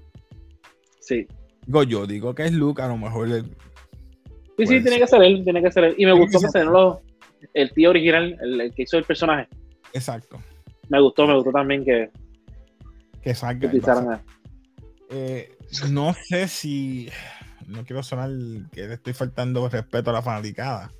Sí, 1.00 1.26
Digo 1.66 1.82
yo, 1.84 2.06
digo 2.06 2.34
que 2.34 2.44
es 2.46 2.52
Luke, 2.52 2.82
a 2.82 2.88
lo 2.88 2.96
mejor 2.96 3.28
él- 3.28 3.56
sí, 4.58 4.66
sí, 4.66 4.82
tiene 4.82 4.98
que 4.98 5.06
ser 5.06 5.22
él, 5.22 5.44
tiene 5.44 5.62
que 5.62 5.70
ser 5.70 5.84
él. 5.84 5.94
Y 5.96 6.04
me 6.06 6.12
gustó 6.12 6.40
que 6.40 6.48
se 6.48 6.64
los, 6.64 6.98
el 7.54 7.70
tío 7.72 7.90
original, 7.90 8.36
el, 8.42 8.60
el 8.60 8.74
que 8.74 8.82
hizo 8.82 8.98
el 8.98 9.04
personaje. 9.04 9.48
exacto, 9.92 10.38
Me 10.88 11.00
gustó, 11.00 11.26
me 11.26 11.34
gustó 11.36 11.52
también 11.52 11.84
que, 11.84 12.10
que 13.22 13.34
salga. 13.34 13.70
Eh, 15.10 15.56
no 15.90 16.14
sé 16.14 16.48
si, 16.48 17.08
no 17.66 17.84
quiero 17.84 18.02
sonar 18.02 18.30
que 18.72 18.86
le 18.86 18.94
estoy 18.94 19.12
faltando 19.12 19.68
respeto 19.68 20.10
a 20.10 20.14
la 20.14 20.22
fanaticada, 20.22 20.92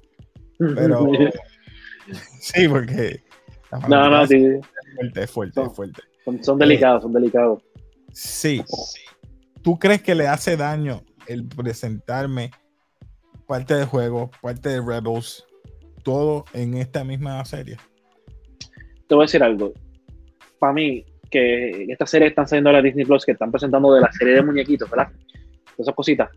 pero 0.59 1.09
sí, 2.41 2.69
porque 2.69 3.23
no, 3.89 4.11
no, 4.11 4.23
es 4.23 4.29
sí, 4.29 4.61
fuerte, 4.97 5.23
es 5.23 5.31
fuerte, 5.31 5.63
es 5.63 5.73
fuerte. 5.73 6.03
son, 6.25 6.43
son 6.43 6.59
delicados, 6.59 7.03
son 7.03 7.13
delicados. 7.13 7.63
Sí. 8.13 8.63
¿Tú 9.63 9.79
crees 9.79 10.03
que 10.03 10.15
le 10.15 10.27
hace 10.27 10.57
daño 10.57 11.03
el 11.27 11.47
presentarme 11.47 12.51
parte 13.47 13.75
del 13.75 13.87
juego, 13.87 14.31
parte 14.41 14.71
de 14.71 14.81
Rebels, 14.81 15.47
todo 16.03 16.45
en 16.53 16.75
esta 16.75 17.05
misma 17.05 17.45
serie? 17.45 17.77
Te 19.07 19.15
voy 19.15 19.25
a 19.25 19.27
decir 19.27 19.43
algo. 19.43 19.73
Para 20.59 20.73
mí, 20.73 21.05
que 21.31 21.85
estas 21.89 22.11
series 22.11 22.31
están 22.31 22.49
saliendo 22.49 22.71
de 22.71 22.77
la 22.77 22.83
Disney 22.83 23.05
Plus, 23.05 23.25
que 23.25 23.33
están 23.33 23.51
presentando 23.51 23.93
de 23.95 24.01
la 24.01 24.13
serie 24.13 24.35
de 24.35 24.43
muñequitos, 24.43 24.91
¿verdad? 24.91 25.09
Esas 25.79 25.95
cositas. 25.95 26.31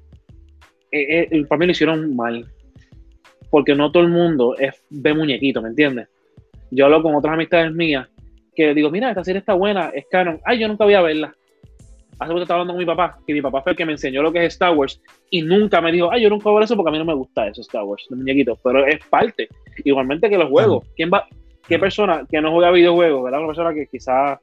Eh, 0.92 1.28
eh, 1.32 1.46
para 1.46 1.60
mí 1.60 1.66
lo 1.66 1.72
hicieron 1.72 2.16
mal. 2.16 2.46
Porque 3.50 3.76
no 3.76 3.92
todo 3.92 4.04
el 4.04 4.10
mundo 4.10 4.56
es, 4.58 4.84
ve 4.90 5.14
muñequitos, 5.14 5.62
¿me 5.62 5.70
entiendes? 5.70 6.08
Yo 6.72 6.86
hablo 6.86 7.04
con 7.04 7.16
otras 7.16 7.34
amistades 7.34 7.72
mías 7.74 8.08
que 8.56 8.74
digo, 8.74 8.90
mira, 8.90 9.10
esta 9.10 9.24
serie 9.24 9.40
está 9.40 9.54
buena, 9.54 9.90
es 9.90 10.06
canon. 10.10 10.40
Ay, 10.46 10.60
yo 10.60 10.68
nunca 10.68 10.86
voy 10.86 10.94
a 10.94 11.02
verla. 11.02 11.36
Hace 12.20 12.32
poco 12.32 12.42
estaba 12.42 12.62
hablando 12.62 12.74
con 12.74 12.80
mi 12.80 12.86
papá, 12.86 13.18
que 13.26 13.34
mi 13.34 13.42
papá 13.42 13.62
fue 13.64 13.72
el 13.72 13.78
que 13.78 13.86
me 13.86 13.94
enseñó 13.94 14.22
lo 14.22 14.32
que 14.32 14.46
es 14.46 14.54
Star 14.54 14.76
Wars 14.76 15.02
y 15.32 15.42
nunca 15.42 15.82
me 15.82 15.92
dijo, 15.92 16.12
ay, 16.12 16.22
yo 16.22 16.30
nunca 16.30 16.46
voy 16.46 16.54
a 16.54 16.60
ver 16.60 16.66
eso 16.66 16.76
porque 16.76 16.90
a 16.90 16.92
mí 16.92 17.00
no 17.00 17.06
me 17.06 17.16
gusta 17.16 17.48
eso, 17.48 17.62
Star 17.62 17.84
Wars, 17.84 18.06
de 18.10 18.16
muñequitos. 18.16 18.60
Pero 18.64 18.86
es 18.86 19.04
parte. 19.08 19.50
Igualmente 19.84 20.30
que 20.30 20.38
los 20.38 20.50
juegos. 20.50 20.88
¿Quién 20.96 21.10
va, 21.12 21.28
¿Qué 21.68 21.80
persona 21.80 22.26
que 22.30 22.42
no 22.42 22.52
juega 22.52 22.72
videojuegos, 22.72 23.24
¿verdad? 23.24 23.40
Una 23.40 23.48
persona 23.48 23.74
que 23.74 23.88
quizás 23.88 24.40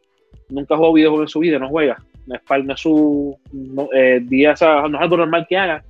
nunca 0.48 0.76
jugó 0.76 0.92
videojuegos 0.92 1.24
en 1.24 1.28
su 1.28 1.38
vida, 1.40 1.58
no 1.58 1.68
juega, 1.68 1.96
no 2.26 2.34
es, 2.34 2.42
par- 2.42 2.64
no 2.64 2.74
es 2.74 2.80
su 2.80 3.36
no, 3.52 3.88
eh, 3.94 4.20
día, 4.22 4.54
no 4.60 4.96
es 4.96 5.02
algo 5.02 5.16
normal 5.16 5.46
que 5.48 5.56
haga, 5.56 5.84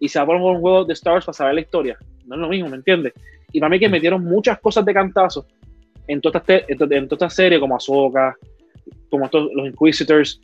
y 0.00 0.08
se 0.08 0.18
va 0.18 0.24
a 0.24 0.26
poner 0.26 0.42
un 0.42 0.60
juego 0.60 0.84
de 0.84 0.92
Star 0.94 1.14
Wars 1.14 1.24
para 1.26 1.34
saber 1.34 1.54
la 1.54 1.60
historia. 1.60 1.96
No 2.26 2.34
es 2.36 2.40
lo 2.40 2.48
mismo, 2.48 2.68
¿me 2.68 2.76
entiendes? 2.76 3.12
Y 3.52 3.60
para 3.60 3.70
mí 3.70 3.78
que 3.78 3.88
metieron 3.88 4.24
muchas 4.24 4.58
cosas 4.60 4.84
de 4.84 4.94
cantazo 4.94 5.46
en 6.08 6.20
todas 6.20 6.42
estas 6.42 6.68
en 6.68 6.78
to- 6.78 6.84
en 6.84 7.08
todas 7.08 7.12
estas 7.22 7.34
series, 7.34 7.60
como 7.60 7.76
Ahsoka, 7.76 8.36
como 9.10 9.26
estos, 9.26 9.48
los 9.54 9.66
Inquisitors, 9.68 10.40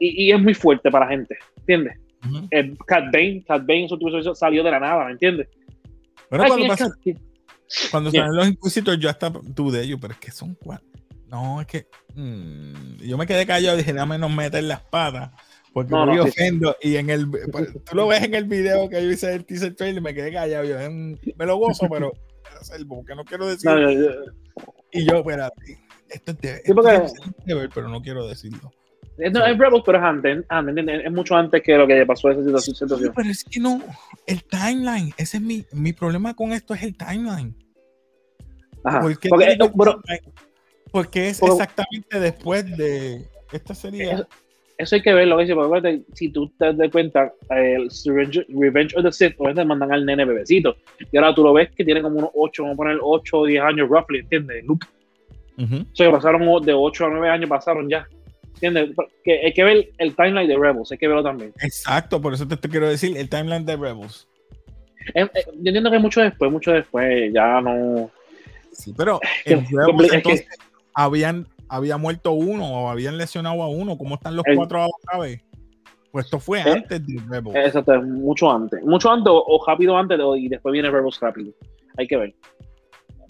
y, 0.00 0.26
y 0.26 0.32
es 0.32 0.40
muy 0.40 0.54
fuerte 0.54 0.90
para 0.90 1.04
la 1.06 1.10
gente, 1.12 1.36
¿entiendes? 1.58 1.98
Ujú. 2.26 2.48
Eh, 2.50 2.74
Cat 2.86 3.04
Bane, 3.12 3.44
Cat 3.46 3.64
Bane 3.66 3.88
salió 4.34 4.64
de 4.64 4.70
la 4.70 4.80
nada, 4.80 5.04
¿me 5.06 5.12
entiendes? 5.12 5.48
Pero 6.28 6.42
Ay, 6.42 6.48
cuando, 6.48 6.56
¿quién 6.66 6.72
es 6.72 6.78
pasa- 6.78 7.90
cuando 7.90 8.10
salen 8.10 8.34
los 8.36 8.48
inquisitores, 8.48 9.00
yo 9.00 9.08
hasta 9.10 9.30
dudé 9.30 9.86
yo, 9.86 9.98
pero 9.98 10.14
es 10.14 10.18
que 10.20 10.30
son 10.32 10.54
cuatro. 10.54 10.86
No, 11.28 11.60
es 11.60 11.66
que 11.66 11.88
mm, 12.14 12.98
yo 13.02 13.18
me 13.18 13.26
quedé 13.26 13.46
callado 13.46 13.76
y 13.76 13.78
dije, 13.78 13.92
dame 13.92 14.16
no 14.18 14.28
meter 14.28 14.62
las 14.64 14.80
patas. 14.80 15.30
Porque 15.72 15.90
No, 15.90 16.06
voy 16.06 16.16
no, 16.16 16.22
sí. 16.24 16.28
ofendo. 16.30 16.76
Y 16.80 16.96
en 16.96 17.10
el 17.10 17.28
pues, 17.28 17.68
tú 17.84 17.96
lo 17.96 18.06
ves 18.06 18.22
en 18.22 18.34
el 18.34 18.44
video 18.44 18.88
que 18.88 19.02
yo 19.02 19.10
hice 19.10 19.26
del 19.28 19.44
teaser 19.44 19.74
trailer, 19.74 20.00
me 20.02 20.14
quedé 20.14 20.32
callado. 20.32 20.64
Yo 20.64 20.76
"Mm, 20.90 21.16
me 21.36 21.46
lo 21.46 21.56
gozo, 21.58 21.86
pero 21.90 22.12
porque 22.88 23.14
no 23.14 23.24
quiero 23.24 23.46
decir. 23.46 23.70
No, 23.70 23.78
yo- 23.78 23.90
yo- 23.92 24.10
Y 24.92 25.04
yo, 25.04 25.16
espérate, 25.16 25.78
esto 26.08 26.30
es 26.30 26.38
de, 26.38 26.48
Sí, 26.54 26.60
esto 26.64 26.74
porque- 26.74 26.94
es 27.04 27.12
de 27.44 27.54
ver, 27.54 27.68
pero 27.74 27.88
no 27.88 28.00
quiero 28.00 28.26
decirlo. 28.26 28.70
es, 29.18 29.32
no, 29.32 29.44
es 29.44 29.58
Rebels, 29.58 29.82
pero 29.84 29.98
es 29.98 30.04
antes, 30.04 30.44
antes, 30.48 30.84
es 31.04 31.12
mucho 31.12 31.34
antes 31.36 31.62
que 31.62 31.76
lo 31.76 31.86
que 31.86 32.06
pasó 32.06 32.30
esa 32.30 32.40
situación. 32.42 32.74
Sí, 32.74 32.84
situación. 32.84 33.12
pero 33.14 33.28
es 33.28 33.44
que 33.44 33.60
no, 33.60 33.82
el 34.26 34.42
timeline, 34.44 35.12
ese 35.18 35.36
es 35.38 35.42
mi, 35.42 35.66
mi 35.72 35.92
problema 35.92 36.32
con 36.34 36.52
esto 36.52 36.72
es 36.72 36.82
el 36.84 36.96
timeline. 36.96 37.54
Ajá. 38.84 39.00
¿Por 39.00 39.18
qué 39.18 39.28
Porque, 39.28 39.46
tiene 39.46 39.64
eh, 39.64 39.66
el 39.66 39.72
pero? 39.76 40.00
Porque 40.96 41.28
es 41.28 41.42
exactamente 41.42 42.20
después 42.20 42.76
de 42.76 43.22
esta 43.52 43.74
serie. 43.74 44.12
Eso- 44.12 44.26
eso 44.78 44.94
hay 44.96 45.02
que 45.02 45.14
verlo, 45.14 45.36
porque 45.68 46.02
si 46.14 46.28
tú 46.30 46.50
te 46.58 46.72
das 46.72 46.90
cuenta, 46.90 47.32
el 47.50 47.88
Revenge, 48.04 48.94
of 48.96 49.04
the 49.04 49.12
Sith, 49.12 49.34
obviamente 49.38 49.64
mandan 49.64 49.92
al 49.92 50.04
nene 50.04 50.24
bebecito. 50.24 50.76
Y 51.10 51.16
ahora 51.16 51.34
tú 51.34 51.42
lo 51.42 51.52
ves 51.54 51.70
que 51.74 51.84
tiene 51.84 52.02
como 52.02 52.18
unos 52.18 52.30
8, 52.34 52.62
vamos 52.62 52.74
a 52.74 52.76
poner 52.76 52.98
8 53.02 53.38
o 53.38 53.46
10 53.46 53.62
años, 53.62 53.88
roughly, 53.88 54.18
¿entiendes? 54.20 54.64
Luke. 54.66 54.86
O 55.58 55.96
sea, 55.96 56.10
pasaron 56.10 56.42
de 56.64 56.72
8 56.74 57.06
a 57.06 57.08
9 57.08 57.28
años, 57.30 57.48
pasaron 57.48 57.88
ya. 57.88 58.06
¿Entiendes? 58.54 58.90
Que 59.24 59.46
hay 59.46 59.52
que 59.54 59.64
ver 59.64 59.90
el 59.98 60.14
timeline 60.14 60.48
de 60.48 60.56
Rebels, 60.58 60.92
hay 60.92 60.98
que 60.98 61.08
verlo 61.08 61.22
también. 61.22 61.52
Exacto, 61.60 62.20
por 62.20 62.34
eso 62.34 62.46
te, 62.46 62.56
te 62.56 62.68
quiero 62.68 62.88
decir 62.88 63.16
el 63.16 63.28
timeline 63.28 63.64
de 63.64 63.76
Rebels. 63.76 64.26
Eh, 65.14 65.22
eh, 65.22 65.28
yo 65.46 65.68
entiendo 65.68 65.90
que 65.90 65.98
mucho 65.98 66.20
después, 66.20 66.50
mucho 66.50 66.72
después, 66.72 67.32
ya 67.32 67.60
no. 67.60 68.10
Sí, 68.72 68.92
pero 68.94 69.20
en 69.46 69.64
Rebels 69.70 70.12
entonces 70.12 70.46
habían, 70.96 71.46
había 71.68 71.96
muerto 71.98 72.32
uno 72.32 72.66
o 72.66 72.88
habían 72.88 73.18
lesionado 73.18 73.62
a 73.62 73.68
uno. 73.68 73.96
¿Cómo 73.98 74.16
están 74.16 74.34
los 74.34 74.44
El- 74.46 74.56
cuatro 74.56 74.80
ahora 74.80 75.20
vez? 75.22 75.42
Pues 76.10 76.24
esto 76.24 76.40
fue 76.40 76.60
Eh, 76.60 76.64
antes 76.72 77.06
de 77.06 77.20
Rebels. 77.28 77.54
Exacto, 77.56 78.00
mucho 78.02 78.50
antes. 78.50 78.82
Mucho 78.82 79.10
antes 79.10 79.30
o, 79.30 79.44
o 79.46 79.64
rápido 79.66 79.96
antes 79.96 80.16
de- 80.18 80.38
y 80.40 80.48
después 80.48 80.72
viene 80.72 80.90
Rebels 80.90 81.20
rápido. 81.20 81.52
Hay 81.98 82.06
que 82.06 82.16
ver. 82.16 82.34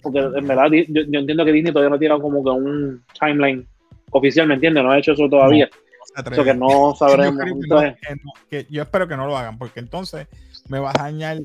Porque 0.01 0.19
en 0.19 0.47
verdad 0.47 0.67
yo, 0.71 1.01
yo 1.09 1.19
entiendo 1.19 1.43
que 1.43 1.51
Disney 1.51 1.73
todavía 1.73 1.89
no 1.89 1.99
tirado 1.99 2.21
como 2.21 2.41
que 2.43 2.49
un 2.49 3.03
timeline 3.19 3.67
oficial, 4.11 4.47
¿me 4.47 4.53
entiendes? 4.53 4.83
No 4.83 4.91
ha 4.91 4.99
hecho 4.99 5.11
eso 5.11 5.27
todavía. 5.27 5.69
No 6.15 6.31
Eso 6.31 6.43
que 6.45 6.53
no 6.53 6.95
sabremos. 6.99 7.35
creo 7.41 7.55
que 7.55 7.67
no, 7.67 7.81
Entonces, 7.81 7.95
que 8.07 8.15
no, 8.15 8.31
que 8.49 8.67
yo 8.69 8.81
espero 8.83 9.07
que 9.07 9.17
no 9.17 9.27
lo 9.27 9.37
hagan, 9.37 9.57
porque 9.57 9.81
entonces 9.81 10.27
me 10.69 10.79
vas 10.79 10.95
a 10.97 11.03
dañar. 11.03 11.39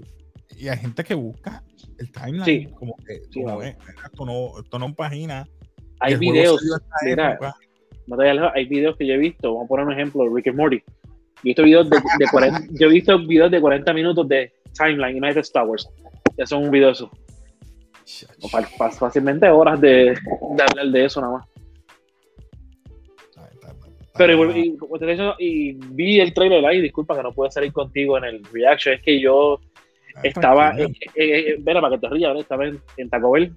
Y 0.56 0.68
hay 0.68 0.78
gente 0.78 1.02
que 1.02 1.14
busca 1.14 1.62
el 1.98 2.12
timeline. 2.12 2.44
Sí. 2.44 2.68
Como 2.74 2.94
que, 3.04 3.22
Sí, 3.30 3.42
ves, 3.58 3.74
esto 4.04 4.24
no, 4.26 4.60
esto 4.62 4.78
no 4.78 4.94
página. 4.94 5.48
Hay 6.02 6.16
videos. 6.16 6.60
mira, 7.04 7.38
no 8.06 8.16
te 8.16 8.28
hay 8.28 8.64
videos 8.66 8.96
que 8.96 9.06
yo 9.06 9.14
he 9.14 9.18
visto, 9.18 9.52
vamos 9.52 9.66
a 9.66 9.68
poner 9.68 9.86
un 9.86 9.92
ejemplo, 9.92 10.28
Rick 10.34 10.48
and 10.48 10.56
Morty. 10.56 10.78
Yo 10.78 10.84
he 11.42 11.48
visto 11.48 11.62
videos 11.62 11.90
de, 11.90 11.96
de 12.18 12.26
40, 12.30 12.60
yo 12.80 12.86
he 12.88 12.90
visto 12.90 13.18
videos 13.18 13.50
de 13.50 13.60
40 13.60 13.92
minutos 13.92 14.28
de 14.28 14.52
timeline 14.76 15.20
de 15.20 15.40
Star 15.40 15.66
Wars. 15.66 15.88
Ya 16.36 16.46
son 16.46 16.64
un 16.64 16.70
video 16.70 16.88
de 16.88 16.92
eso. 16.92 17.10
Fácilmente 18.98 19.48
horas 19.48 19.80
de, 19.80 20.14
de 20.14 20.62
hablar 20.62 20.86
de 20.86 21.04
eso 21.04 21.20
nada 21.20 21.34
más. 21.34 21.52
Pero 24.16 24.56
y, 24.56 24.76
como 24.76 24.98
te 24.98 25.06
digo, 25.06 25.34
y 25.38 25.72
vi 25.72 26.20
el 26.20 26.34
trailer 26.34 26.64
ahí, 26.66 26.80
disculpa 26.80 27.16
que 27.16 27.22
no 27.22 27.32
pude 27.32 27.50
salir 27.50 27.72
contigo 27.72 28.18
en 28.18 28.24
el 28.24 28.44
reaction, 28.44 28.94
es 28.94 29.02
que 29.02 29.18
yo 29.18 29.58
estaba, 30.22 30.78
eh, 30.78 30.86
eh, 31.14 31.56
eh, 31.56 31.62
para 31.64 31.90
que 31.90 31.98
te 31.98 32.08
rías, 32.10 32.36
estaba 32.38 32.66
en, 32.66 32.78
en 32.98 33.08
Taco 33.08 33.30
Bell, 33.30 33.54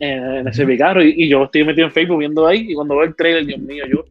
en, 0.00 0.24
en 0.36 0.48
ese 0.48 0.78
carro, 0.78 1.02
y, 1.02 1.14
y 1.16 1.28
yo 1.28 1.44
estoy 1.44 1.64
metido 1.64 1.86
en 1.86 1.92
Facebook 1.92 2.18
viendo 2.18 2.46
ahí, 2.46 2.70
y 2.70 2.74
cuando 2.74 2.96
veo 2.96 3.04
el 3.04 3.16
trailer, 3.16 3.46
Dios 3.46 3.60
mío, 3.60 3.84
yo, 3.90 4.04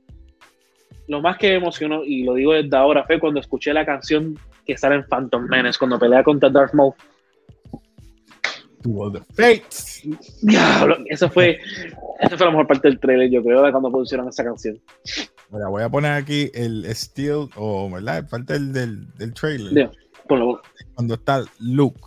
lo 1.08 1.22
más 1.22 1.38
que 1.38 1.50
me 1.50 1.56
emocionó, 1.56 2.04
y 2.04 2.24
lo 2.24 2.34
digo 2.34 2.54
desde 2.54 2.76
ahora, 2.76 3.06
fue 3.06 3.20
cuando 3.20 3.40
escuché 3.40 3.74
la 3.74 3.86
canción 3.86 4.38
que 4.66 4.78
sale 4.78 4.96
en 4.96 5.06
Phantom 5.06 5.48
Menace, 5.48 5.80
cuando 5.80 5.98
pelea 5.98 6.24
contra 6.24 6.50
Darth 6.50 6.74
Maul. 6.74 6.94
To 8.84 8.90
all 9.02 9.12
the 9.12 9.22
fates. 9.34 10.04
Diablo, 10.42 10.98
eso 11.08 11.30
fue, 11.30 11.60
esa 12.20 12.38
fue 12.38 12.46
la 12.46 12.52
mejor 12.52 12.68
parte 12.68 12.90
del 12.90 13.00
trailer, 13.00 13.30
yo 13.30 13.44
creo, 13.44 13.64
de 13.64 13.72
cuando 13.72 13.92
pusieron 13.92 14.28
esa 14.28 14.44
canción. 14.44 14.80
Mira, 15.50 15.70
voy 15.70 15.84
a 15.84 15.90
poner 15.90 16.12
aquí 16.12 16.52
el 16.54 16.86
steel, 16.94 17.48
o 17.56 17.90
¿verdad? 17.90 18.30
Parte 18.30 18.54
del, 18.54 18.74
del, 18.74 19.14
del 19.16 19.34
trailer. 19.34 19.90
Cuando 20.94 21.14
está 21.14 21.46
Luke. 21.60 22.02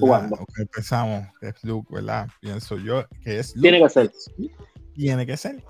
Jugando. 0.00 0.36
O 0.36 0.46
que 0.46 0.62
Empezamos, 0.62 1.26
que 1.40 1.48
es 1.48 1.64
Luke, 1.64 1.88
¿verdad? 1.94 2.28
Pienso 2.40 2.76
yo 2.78 3.04
que 3.22 3.38
es 3.38 3.54
Luke. 3.56 3.68
Tiene 3.68 3.82
que 3.82 3.88
ser. 3.90 4.10
Tiene 4.94 5.26
que 5.26 5.36
ser. 5.36 5.62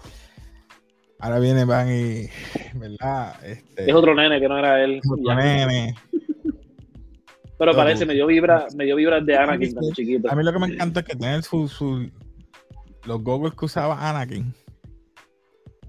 Ahora 1.19 1.38
viene 1.38 1.64
Van 1.64 1.88
y, 1.88 2.26
¿verdad? 2.75 3.35
Este, 3.45 3.88
Es 3.88 3.95
otro 3.95 4.14
nene 4.14 4.41
que 4.41 4.49
no 4.49 4.59
era 4.59 4.83
él. 4.83 5.00
otro 5.09 5.35
nene. 5.37 5.95
Pero 7.59 7.76
parece, 7.76 8.05
me 8.05 8.14
dio 8.14 8.26
vibra, 8.26 8.67
me 8.76 8.85
dio 8.85 8.97
vibras 8.97 9.25
de 9.25 9.37
Anakin 9.37 9.73
cuando 9.73 9.93
chiquito. 9.95 10.29
A 10.31 10.35
mí 10.35 10.43
lo 10.43 10.52
que 10.52 10.59
me 10.59 10.67
encanta 10.67 11.00
es 11.00 11.07
que 11.07 11.14
tiene 11.14 11.41
su, 11.43 11.69
su- 11.69 12.11
los 13.05 13.23
goggles 13.23 13.55
que 13.55 13.64
usaba 13.67 14.09
Anakin. 14.11 14.52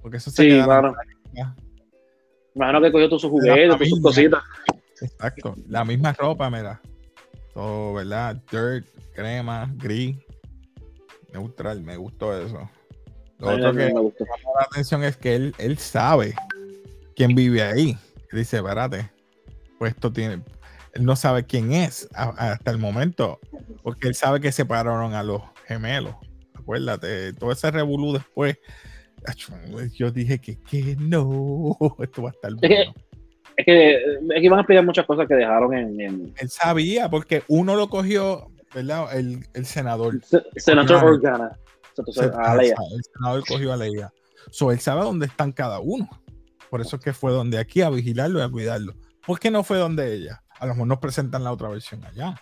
Porque 0.01 0.17
eso 0.17 0.29
se 0.29 0.43
Sí, 0.43 0.49
ya. 0.49 1.55
Imagino 2.53 2.81
que 2.81 2.91
cogió 2.91 3.07
todos 3.09 3.21
sus 3.23 3.31
juguetes, 3.31 3.69
todas 3.71 3.89
sus 3.89 4.01
cositas. 4.01 4.43
Exacto. 5.01 5.55
La 5.67 5.83
misma 5.83 6.13
ropa, 6.13 6.47
mira. 6.51 6.79
Todo, 7.53 7.93
¿verdad? 7.93 8.41
Dirt, 8.51 8.87
crema, 9.13 9.71
gris, 9.77 10.17
neutral. 11.31 11.81
Me 11.81 11.97
gustó 11.97 12.37
eso. 12.37 12.69
Lo 13.37 13.49
otro 13.49 13.71
que 13.73 13.93
me 13.93 13.99
gustó. 13.99 14.25
llama 14.25 14.59
la 14.59 14.63
atención 14.63 15.03
es 15.03 15.17
que 15.17 15.35
él, 15.35 15.55
él 15.57 15.77
sabe 15.77 16.33
quién 17.15 17.35
vive 17.35 17.61
ahí. 17.61 17.97
Él 18.31 18.39
dice, 18.39 18.57
espérate, 18.57 19.11
pues 19.77 19.93
esto 19.93 20.11
tiene. 20.11 20.41
Él 20.93 21.05
no 21.05 21.15
sabe 21.15 21.45
quién 21.45 21.73
es 21.73 22.07
hasta 22.13 22.71
el 22.71 22.77
momento, 22.77 23.39
porque 23.81 24.07
él 24.07 24.15
sabe 24.15 24.39
que 24.39 24.51
separaron 24.51 25.13
a 25.13 25.23
los 25.23 25.41
gemelos. 25.65 26.15
Acuérdate, 26.53 27.33
todo 27.33 27.51
ese 27.51 27.71
revolú 27.71 28.13
después. 28.13 28.57
Yo 29.93 30.11
dije 30.11 30.39
que, 30.39 30.59
que 30.59 30.95
no, 30.99 31.77
esto 31.99 32.23
va 32.23 32.29
a 32.29 32.33
estar 32.33 32.53
bueno. 32.53 32.93
Es 33.57 33.65
que 33.65 34.49
van 34.49 34.59
a 34.59 34.61
explicar 34.61 34.85
muchas 34.85 35.05
cosas 35.05 35.27
que 35.27 35.35
dejaron 35.35 35.73
en, 35.73 35.99
en 36.01 36.33
Él 36.37 36.49
sabía, 36.49 37.09
porque 37.09 37.43
uno 37.47 37.75
lo 37.75 37.89
cogió, 37.89 38.49
¿verdad? 38.73 39.15
El, 39.17 39.45
el 39.53 39.65
senador. 39.65 40.19
Se- 40.23 40.43
Senator 40.55 40.99
Claro. 40.99 41.07
Organa. 41.15 41.59
Entonces, 41.95 42.25
Se- 42.25 42.31
a 42.35 42.55
Leia. 42.55 42.75
El 42.95 43.03
senador 43.13 43.43
cogió 43.47 43.73
a 43.73 43.77
Leia. 43.77 44.11
So, 44.51 44.71
él 44.71 44.79
sabe 44.79 45.01
dónde 45.01 45.27
están 45.27 45.51
cada 45.51 45.79
uno. 45.79 46.09
Por 46.69 46.81
eso 46.81 46.95
es 46.95 47.01
que 47.03 47.13
fue 47.13 47.31
donde 47.31 47.57
aquí 47.59 47.81
a 47.81 47.89
vigilarlo 47.89 48.39
y 48.39 48.41
a 48.41 48.49
cuidarlo. 48.49 48.93
¿Por 49.25 49.39
qué 49.39 49.51
no 49.51 49.63
fue 49.63 49.77
donde 49.77 50.13
ella? 50.15 50.43
A 50.59 50.65
lo 50.65 50.73
mejor 50.73 50.87
nos 50.87 50.97
presentan 50.99 51.43
la 51.43 51.51
otra 51.51 51.69
versión 51.69 52.03
allá. 52.03 52.35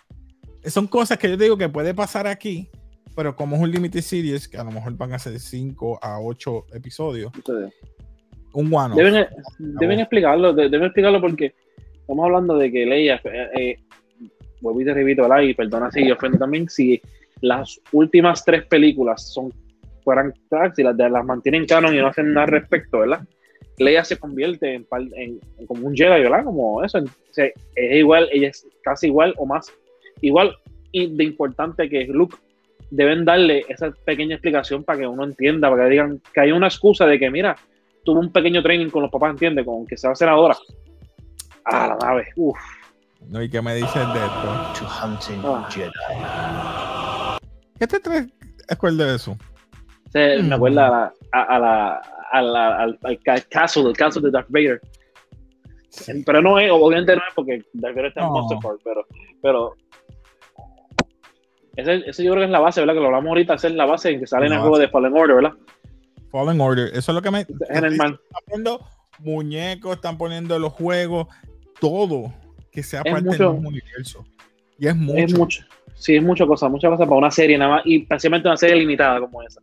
Son 0.66 0.88
cosas 0.88 1.18
que 1.18 1.30
yo 1.30 1.38
digo 1.38 1.58
que 1.58 1.68
puede 1.70 1.94
pasar 1.94 2.28
aquí, 2.28 2.70
pero 3.16 3.36
como 3.36 3.56
es 3.58 3.62
un 3.62 3.72
limited 3.72 4.02
series, 4.02 4.48
que 4.48 4.58
a 4.58 4.64
lo 4.64 4.72
mejor 4.72 4.96
van 4.96 5.14
a 5.14 5.20
ser 5.20 5.38
5 5.40 6.00
a 6.02 6.20
8 6.22 6.66
episodios, 6.74 7.32
Entonces, 7.36 7.74
un 8.54 8.70
one 8.74 8.96
Deben, 8.96 9.28
deben 9.60 10.00
explicarlo, 10.00 10.54
de- 10.54 10.70
deben 10.70 10.86
explicarlo 10.88 11.22
porque 11.22 11.54
estamos 12.00 12.26
hablando 12.26 12.58
de 12.58 12.72
que 12.72 12.86
Leia, 12.86 13.22
eh, 13.24 13.50
eh, 13.58 13.80
vuelvo 14.62 14.82
y 14.82 14.86
te 14.86 14.94
repito, 14.94 15.22
¿verdad? 15.24 15.42
y 15.42 15.54
perdona 15.54 15.90
si 15.92 16.06
yo 16.08 16.14
ofendo 16.16 16.38
también, 16.38 16.70
si 16.70 17.02
las 17.42 17.80
últimas 17.92 18.44
tres 18.46 18.66
películas 18.66 19.32
son 19.34 19.52
fueran 20.04 20.34
tracks 20.50 20.80
y 20.80 20.84
las, 20.84 20.96
las 20.98 21.26
mantienen 21.26 21.66
canon 21.66 21.94
y 21.96 22.00
no 22.00 22.08
hacen 22.08 22.34
nada 22.34 22.46
al 22.46 22.52
respecto, 22.52 23.00
¿verdad? 23.00 23.22
Leia 23.78 24.04
se 24.04 24.18
convierte 24.18 24.74
en, 24.76 24.86
en- 25.16 25.40
en 25.58 25.66
como 25.68 25.88
un 25.88 25.96
Jedi, 25.96 26.22
¿verdad? 26.24 26.44
Como 26.44 26.84
eso, 26.84 26.98
en- 26.98 27.06
o 27.08 27.10
sea, 27.34 27.46
es 27.76 27.96
igual, 27.96 28.28
ella 28.32 28.50
es 28.50 28.68
casi 28.84 29.08
igual 29.08 29.34
o 29.38 29.46
más, 29.46 29.72
igual 30.22 30.56
y 30.92 31.16
de 31.16 31.24
importante 31.24 31.88
que 31.90 32.06
Luke. 32.06 32.36
Deben 32.94 33.24
darle 33.24 33.64
esa 33.70 33.90
pequeña 34.04 34.36
explicación 34.36 34.84
para 34.84 35.00
que 35.00 35.08
uno 35.08 35.24
entienda, 35.24 35.70
para 35.70 35.86
que 35.86 35.92
digan 35.92 36.22
que 36.34 36.42
hay 36.42 36.52
una 36.52 36.68
excusa 36.68 37.06
de 37.06 37.18
que, 37.18 37.30
mira, 37.32 37.56
tuvo 38.04 38.20
un 38.20 38.32
pequeño 38.32 38.62
training 38.64 38.90
con 38.90 39.04
los 39.04 39.12
papás, 39.12 39.32
¿entiendes? 39.32 39.66
Con 39.66 39.86
que 39.86 39.98
sea 39.98 40.14
senadora. 40.16 40.56
Ah, 41.66 41.96
la 42.00 42.08
nave. 42.08 42.28
Uf. 42.36 42.58
¿No? 43.28 43.42
¿Y 43.42 43.50
qué 43.50 43.62
me 43.62 43.76
dices 43.76 43.94
de 43.94 44.20
esto? 44.20 44.74
to 44.80 44.88
hunting 45.06 45.42
Ah. 45.46 45.68
Jedi. 45.70 45.92
¿Qué 47.80 47.88
te 47.88 48.00
traes 48.00 48.28
acuerdo 48.70 49.06
de 49.06 49.16
eso? 49.16 49.38
Se- 50.12 50.40
Mm. 50.42 50.48
Me 50.50 50.56
acuerda 50.56 50.88
a 50.88 50.90
la, 50.90 51.14
a, 51.32 51.42
a 51.56 51.60
la, 51.60 52.02
a 52.32 52.42
la- 52.42 52.76
al, 52.78 53.00
al 53.04 53.20
ca- 53.24 53.42
castle, 53.50 53.84
el 53.90 53.94
castle 53.98 54.22
de 54.24 54.32
Darth 54.32 54.50
Vader. 54.50 54.82
Pero 56.26 56.42
no 56.42 56.58
es, 56.60 56.72
obviamente 56.72 57.16
no 57.16 57.22
es 57.28 57.34
porque 57.36 57.62
Darth 57.74 57.96
Vader 57.96 58.06
está 58.08 58.22
en 58.22 58.28
No. 58.28 58.34
Monster 58.34 58.58
Park, 58.62 58.80
pero, 58.84 59.06
pero 59.42 59.76
ese, 61.76 62.04
ese 62.10 62.24
yo 62.24 62.32
creo 62.32 62.42
que 62.42 62.46
es 62.46 62.52
la 62.52 62.60
base, 62.60 62.80
¿verdad? 62.82 62.94
Que 62.96 63.00
lo 63.00 63.06
hablamos 63.08 63.30
ahorita, 63.30 63.54
esa 63.56 63.68
es 63.68 63.74
la 63.76 63.86
base 63.86 64.10
en 64.12 64.20
que 64.20 64.28
sale 64.28 64.46
en 64.46 64.52
La 64.52 64.56
el 64.58 64.62
juego 64.62 64.78
de 64.78 64.90
Fallen 64.90 65.16
Order, 65.16 65.36
¿verdad? 65.36 65.54
Fallen 66.32 66.60
Order. 66.62 66.88
Eso 66.96 67.12
es 67.12 67.16
lo 67.16 67.22
que 67.22 67.32
me. 67.32 67.42
Están 67.42 68.20
poniendo 68.46 68.86
muñecos, 69.20 69.96
están 69.96 70.18
poniendo 70.18 70.58
los 70.60 70.74
juegos, 70.74 71.28
todo 71.80 72.34
que 72.72 72.82
sea 72.84 73.02
Es 73.04 73.12
parte 73.12 73.28
mucho. 73.30 73.54
del 73.54 73.66
universo. 73.66 74.26
Y 74.80 74.88
es 74.88 74.96
mucho. 74.96 75.18
Es 75.20 75.38
mucho. 75.38 75.66
Sí, 75.96 76.16
es 76.16 76.24
mucha 76.24 76.46
cosa, 76.48 76.68
muchas 76.70 76.90
cosas 76.90 77.06
para 77.08 77.18
una 77.18 77.30
serie 77.32 77.58
nada 77.58 77.76
más, 77.76 77.82
y 77.86 78.02
especialmente 78.02 78.48
una 78.48 78.58
serie 78.58 78.78
limitada 78.78 79.20
como 79.20 79.44
esa. 79.44 79.62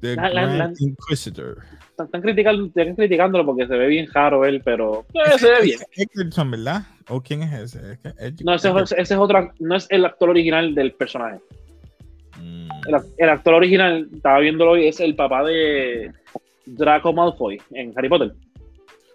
The 0.00 0.16
La- 0.16 0.28
la- 0.30 0.42
Grand 0.46 0.58
la- 0.58 0.72
Inquisitor. 0.86 1.58
Están, 1.98 2.20
criticando, 2.22 2.66
están 2.66 2.94
criticándolo 2.96 3.46
porque 3.46 3.66
se 3.66 3.74
ve 3.76 3.86
bien 3.86 4.08
raro 4.12 4.44
él, 4.44 4.60
pero 4.64 5.06
eh, 5.14 5.38
se 5.38 5.50
ve 5.50 5.62
bien. 5.62 5.78
Eccleston, 5.96 6.50
¿verdad? 6.50 6.82
¿O 7.08 7.20
quién 7.20 7.42
es 7.42 7.52
ese? 7.74 7.92
Es 7.92 7.98
que- 8.00 8.14
es- 8.18 8.44
No, 8.44 8.54
ese, 8.54 8.70
es- 8.70 8.92
ese 8.92 9.14
es 9.14 9.20
otro, 9.20 9.52
no 9.60 9.76
es 9.76 9.86
el 9.90 10.04
actor 10.04 10.30
original 10.30 10.74
del 10.74 10.92
personaje. 10.92 11.38
El, 12.86 12.94
ac- 12.94 13.14
el 13.18 13.28
actor 13.28 13.54
original, 13.54 14.08
estaba 14.12 14.38
viéndolo 14.40 14.72
hoy, 14.72 14.86
es 14.88 14.98
el 15.00 15.14
papá 15.14 15.44
de 15.44 16.12
Draco 16.66 17.12
Malfoy 17.12 17.60
en 17.72 17.92
Harry 17.96 18.08
Potter. 18.08 18.32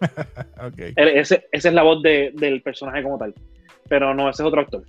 ok. 0.00 0.78
Él- 0.96 1.08
ese, 1.08 1.46
esa 1.52 1.68
es 1.68 1.74
la 1.74 1.82
voz 1.82 2.02
de- 2.02 2.32
del 2.34 2.62
personaje 2.62 3.02
como 3.02 3.18
tal. 3.18 3.34
Pero 3.88 4.14
no, 4.14 4.28
ese 4.28 4.42
es 4.42 4.46
otro 4.46 4.60
actor. 4.60 4.84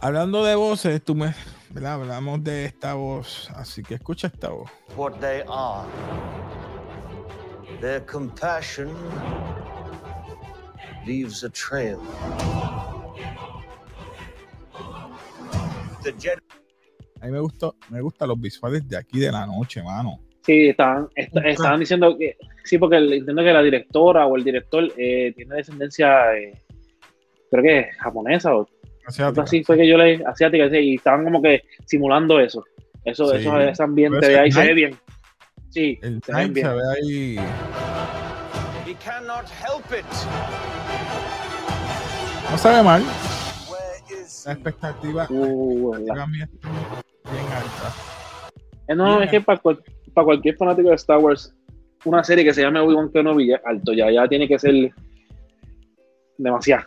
Hablando 0.00 0.44
de 0.44 0.54
voces, 0.54 1.02
tú 1.02 1.14
me. 1.14 1.34
¿verdad? 1.70 1.94
Hablamos 1.94 2.44
de 2.44 2.66
esta 2.66 2.94
voz, 2.94 3.50
así 3.56 3.82
que 3.82 3.94
escucha 3.94 4.28
esta 4.28 4.50
voz. 4.50 4.70
What 4.96 5.14
they 5.20 5.42
are. 5.48 5.88
Their 7.80 8.04
compassion 8.06 8.88
leaves 11.06 11.42
a 11.44 11.50
trail. 11.50 11.98
The 16.02 16.12
Jedi 16.12 16.40
A 17.20 17.26
mí 17.26 17.32
me 17.32 17.40
gustó, 17.40 17.74
me 17.90 18.00
gustan 18.00 18.28
los 18.28 18.40
visuales 18.40 18.88
de 18.88 18.96
aquí 18.96 19.18
de 19.18 19.32
la 19.32 19.46
noche, 19.46 19.82
mano. 19.82 20.20
Sí, 20.44 20.68
estaban, 20.68 21.08
est- 21.14 21.36
estaban 21.44 21.80
diciendo 21.80 22.16
que. 22.16 22.36
Sí, 22.64 22.78
porque 22.78 22.96
el- 22.96 23.12
entiendo 23.12 23.42
que 23.42 23.52
la 23.52 23.62
directora 23.62 24.26
o 24.26 24.36
el 24.36 24.44
director 24.44 24.84
eh, 24.96 25.32
tiene 25.36 25.56
descendencia, 25.56 26.34
eh, 26.36 26.52
creo 27.50 27.62
que 27.62 27.78
es 27.80 27.96
japonesa 27.98 28.54
o 28.54 28.68
Asiática. 29.06 29.42
así 29.42 29.64
fue 29.64 29.76
que 29.76 29.88
yo 29.88 29.96
le 29.98 30.22
asiática 30.26 30.68
sí, 30.70 30.76
y 30.76 30.94
estaban 30.96 31.24
como 31.24 31.42
que 31.42 31.62
simulando 31.86 32.38
eso. 32.40 32.64
Eso, 33.04 33.30
Sí. 33.30 33.36
eso 33.38 33.58
ese 33.60 33.82
ambiente 33.82 34.26
de 34.26 34.38
ahí 34.38 34.52
se 34.52 34.60
ve 34.66 34.74
bien. 34.74 34.96
Sí, 35.70 35.98
El 36.02 36.22
se 36.22 36.32
ven 36.34 36.52
time 36.54 36.60
se 36.62 36.68
bien. 36.68 36.76
ve 36.76 36.82
ahí. 36.96 37.38
He 38.86 38.94
cannot 39.04 39.44
help 39.50 39.84
it. 39.98 40.04
No 42.50 42.56
se 42.58 42.68
ve 42.70 42.82
mal. 42.82 43.02
La 44.46 44.52
expectativa, 44.52 45.26
Uh, 45.28 45.92
la 45.92 45.98
la- 45.98 46.04
expectativa 46.24 46.26
mía 46.26 46.48
no, 48.96 49.04
Bien. 49.18 49.22
es 49.24 49.30
que 49.30 49.40
para, 49.40 49.58
cual- 49.60 49.82
para 50.14 50.24
cualquier 50.24 50.56
fanático 50.56 50.88
de 50.88 50.94
Star 50.96 51.18
Wars, 51.18 51.54
una 52.04 52.22
serie 52.24 52.44
que 52.44 52.54
se 52.54 52.62
llame 52.62 52.80
Obi-Wan 52.80 53.10
Kenobi 53.12 53.52
alto, 53.64 53.92
ya, 53.92 54.10
ya 54.10 54.26
tiene 54.28 54.46
que 54.48 54.58
ser 54.58 54.74
demasiado. 56.36 56.84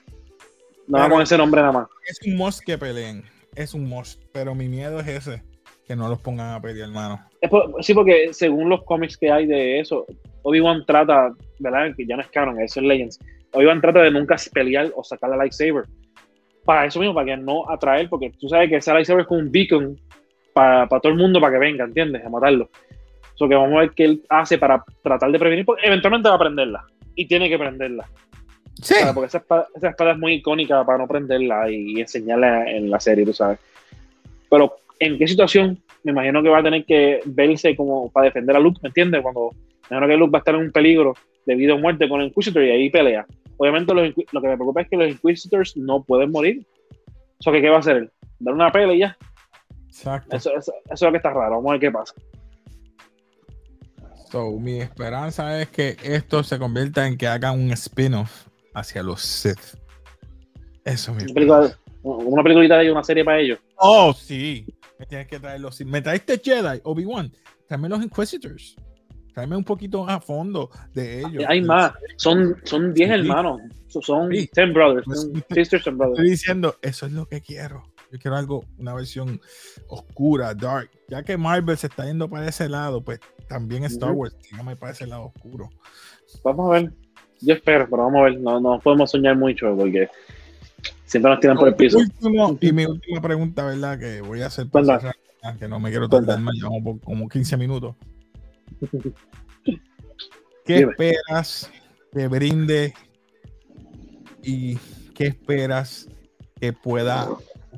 No 0.88 0.98
Pero- 0.98 1.10
con 1.10 1.22
ese 1.22 1.38
nombre 1.38 1.62
nada 1.62 1.74
más. 1.74 1.88
Es 2.08 2.20
un 2.26 2.36
must 2.38 2.62
que 2.66 2.78
peleen. 2.78 3.24
Es 3.56 3.74
un 3.74 3.88
must. 3.88 4.22
Pero 4.34 4.56
mi 4.56 4.68
miedo 4.68 5.00
es 5.00 5.08
ese. 5.08 5.44
que 5.88 5.96
no 5.98 6.08
los 6.08 6.22
pongan 6.22 6.54
a 6.54 6.62
pelear, 6.62 6.88
hermano. 6.88 7.20
Es 7.42 7.50
por- 7.50 7.84
sí, 7.84 7.94
porque 7.94 8.30
según 8.32 8.70
los 8.70 8.82
cómics 8.86 9.18
que 9.18 9.30
hay 9.30 9.46
de 9.46 9.80
eso, 9.82 10.06
Obi-Wan 10.44 10.86
trata, 10.86 11.34
¿verdad? 11.60 11.94
Que 11.98 12.06
ya 12.06 12.16
no 12.16 12.22
es 12.22 12.30
canon, 12.30 12.62
eso 12.62 12.80
es 12.80 12.86
Legends. 12.86 13.20
Obi-Wan 13.52 13.82
trata 13.82 14.00
de 14.04 14.12
nunca 14.12 14.38
pelear 14.54 14.90
o 14.96 15.04
sacar 15.04 15.32
la 15.32 15.36
lightsaber. 15.38 15.84
Para 16.64 16.86
eso 16.86 17.00
mismo, 17.00 17.14
para 17.14 17.26
que 17.26 17.36
no 17.38 17.70
atraer, 17.70 18.08
porque 18.08 18.32
tú 18.40 18.48
sabes 18.48 18.70
que 18.70 18.78
esa 18.78 18.94
lightsaber 18.94 19.24
es 19.24 19.28
como 19.28 19.42
un 19.42 19.52
beacon 19.52 20.00
para, 20.54 20.88
para 20.88 21.00
todo 21.00 21.12
el 21.12 21.18
mundo, 21.18 21.40
para 21.40 21.54
que 21.54 21.60
venga, 21.60 21.86
¿entiendes? 21.86 22.26
A 22.26 22.30
matarlo. 22.30 22.70
So 23.36 23.48
que 23.48 23.56
vamos 23.56 23.76
a 23.76 23.82
ver 23.82 23.92
qué 23.92 24.06
él 24.06 24.24
hace 24.30 24.58
para 24.58 24.84
tratar 25.02 25.32
de 25.32 25.40
prevenir, 25.40 25.66
porque 25.66 25.86
eventualmente 25.86 26.30
va 26.30 26.36
a 26.36 26.40
prenderla. 26.40 26.86
Y 27.16 27.26
tiene 27.26 27.50
que 27.50 27.58
prenderla. 27.58 28.08
Sí, 28.82 28.96
¿sabes? 28.96 29.14
Porque 29.14 29.28
esa 29.28 29.40
espada, 29.40 29.68
esa 29.76 29.90
espada 29.90 30.12
es 30.12 30.18
muy 30.18 30.34
icónica 30.34 30.84
para 30.86 30.98
no 30.98 31.08
prenderla 31.08 31.70
y, 31.70 32.00
enseñarla 32.00 32.70
en 32.70 32.90
la 32.90 33.00
serie, 33.00 33.26
tú 33.26 33.34
sabes. 33.34 33.60
Pero, 34.50 34.76
¿en 35.00 35.18
qué 35.18 35.28
situación? 35.28 35.80
Me 36.04 36.12
imagino 36.12 36.42
que 36.42 36.50
va 36.50 36.60
a 36.60 36.64
tener 36.64 36.86
que 36.86 37.20
verse 37.26 37.76
como 37.76 38.12
para 38.12 38.26
defender 38.26 38.56
a 38.56 38.60
Luke, 38.60 38.80
¿me 38.82 38.90
entiendes? 38.90 39.22
Cuando 39.22 39.52
me 39.90 39.98
imagino 39.98 40.08
que 40.08 40.18
Luke 40.18 40.32
va 40.32 40.38
a 40.38 40.42
estar 40.42 40.56
en 40.56 40.62
un 40.62 40.72
peligro 40.72 41.14
de 41.46 41.56
vida 41.56 41.74
o 41.74 41.78
muerte 41.78 42.08
con 42.08 42.22
el 42.22 42.28
Inquisitor 42.28 42.64
y 42.64 42.72
ahí 42.72 42.90
pelea. 42.90 43.26
Obviamente, 43.58 43.94
los 43.94 44.14
lo 44.32 44.42
que 44.42 44.48
me 44.48 44.56
preocupa 44.56 44.82
es 44.82 44.90
que 44.90 44.98
los 44.98 45.10
Inquisitors 45.10 45.78
no 45.78 46.04
pueden 46.04 46.32
morir. 46.32 46.66
¿Eso 47.40 47.52
que 47.52 47.62
qué 47.62 47.70
va 47.70 47.78
a 47.78 47.80
hacer 47.80 47.98
él? 47.98 48.12
Dar 48.40 48.54
una 48.54 48.72
pelea 48.72 48.94
y 48.94 49.00
ya. 49.00 49.18
Exacto. 49.92 50.36
Eso, 50.36 50.50
eso- 50.58 50.74
eso 50.86 50.94
es 50.94 51.02
lo 51.02 51.12
que 51.12 51.18
está 51.18 51.30
raro. 51.32 51.56
Vamos 51.58 51.70
a 51.70 51.72
ver 51.74 51.82
qué 51.82 51.92
pasa. 51.92 52.14
So, 54.32 54.52
mi 54.60 54.80
esperanza 54.80 55.62
es 55.62 55.70
que 55.70 55.98
esto 56.04 56.44
se 56.44 56.58
convierta 56.58 57.06
en 57.06 57.18
que 57.18 57.28
hagan 57.28 57.60
un 57.60 57.72
spin-off 57.72 58.48
hacia 58.74 59.04
los 59.04 59.22
Sith. 59.22 59.60
Eso 60.86 61.12
es 61.12 61.18
mi 61.18 61.24
Una, 61.24 61.34
película, 61.34 61.78
una 62.04 62.44
peliculita 62.44 62.78
de 62.78 62.84
ellos, 62.84 62.94
una 62.94 63.04
serie 63.04 63.26
para 63.26 63.40
ellos. 63.40 63.60
Oh, 63.76 64.14
sí. 64.14 64.66
Me 64.98 65.06
tienes 65.06 65.28
que 65.28 65.40
traer 65.40 65.60
los. 65.60 65.80
Me 65.82 66.02
traiste 66.02 66.40
Jedi, 66.44 66.80
Obi-Wan. 66.84 67.32
Tráeme 67.68 67.90
los 67.90 68.02
Inquisitors. 68.04 68.76
Tráeme 69.34 69.56
un 69.58 69.64
poquito 69.64 70.08
a 70.08 70.20
fondo 70.22 70.70
de 70.94 71.20
ellos. 71.22 71.44
Hay 71.48 71.62
más. 71.62 71.92
Son, 72.18 72.56
son 72.64 72.94
10 72.94 73.10
Sí. 73.10 73.16
hermanos. 73.16 73.60
So- 73.88 74.02
Son 74.02 74.32
Sí. 74.32 74.50
10 74.54 74.74
brothers. 74.74 75.06
Pues- 75.06 75.30
sisters 75.54 75.88
and 75.88 75.98
brothers. 75.98 76.20
Estoy 76.20 76.30
diciendo, 76.32 76.76
eso 76.82 77.06
es 77.06 77.12
lo 77.12 77.26
que 77.28 77.42
quiero. 77.42 77.84
Yo 78.12 78.20
quiero 78.20 78.36
algo, 78.36 78.66
una 78.78 78.94
versión 78.94 79.40
oscura, 79.88 80.54
dark. 80.54 80.90
Ya 81.08 81.24
que 81.24 81.38
Marvel 81.38 81.78
se 81.78 81.88
está 81.88 82.06
yendo 82.06 82.30
para 82.30 82.48
ese 82.48 82.68
lado, 82.68 83.02
pues 83.02 83.22
también 83.48 83.86
Star. 83.86 84.12
Wars, 84.12 84.36
dígame 84.44 84.76
para 84.76 84.92
ese 84.92 85.08
lado 85.08 85.32
oscuro. 85.34 85.70
Vamos 86.44 86.68
a 86.68 86.74
ver. 86.74 86.94
Yo 87.40 87.54
espero, 87.54 87.88
pero 87.90 88.04
vamos 88.04 88.20
a 88.20 88.24
ver. 88.24 88.40
No, 88.42 88.60
no 88.60 88.80
podemos 88.80 89.12
soñar 89.12 89.38
mucho 89.38 89.74
porque 89.78 90.10
siempre 91.06 91.32
nos 91.32 91.40
tiran 91.40 91.58
por 91.58 91.70
el 91.70 91.76
piso. 91.76 92.00
Último, 92.00 92.58
y 92.60 92.72
mi 92.74 92.86
última 92.86 93.22
pregunta, 93.22 93.66
¿verdad? 93.66 93.98
Que 93.98 94.20
voy 94.20 94.42
a 94.42 94.48
hacer 94.48 94.68
para 94.68 95.00
cerrar, 95.00 95.16
que 95.58 95.70
no 95.70 95.80
me 95.80 95.90
quiero 95.90 96.10
tardar 96.10 96.40
más, 96.42 96.54
llevamos 96.56 96.84
por 96.84 97.00
como 97.00 97.30
15 97.30 97.56
minutos. 97.56 97.96
¿Qué 100.66 100.76
Dime. 100.80 100.92
esperas 100.92 101.72
que 102.12 102.28
brinde 102.28 102.94
y 104.44 104.76
qué 105.16 105.28
esperas 105.28 106.10
que 106.60 106.74
pueda 106.74 107.28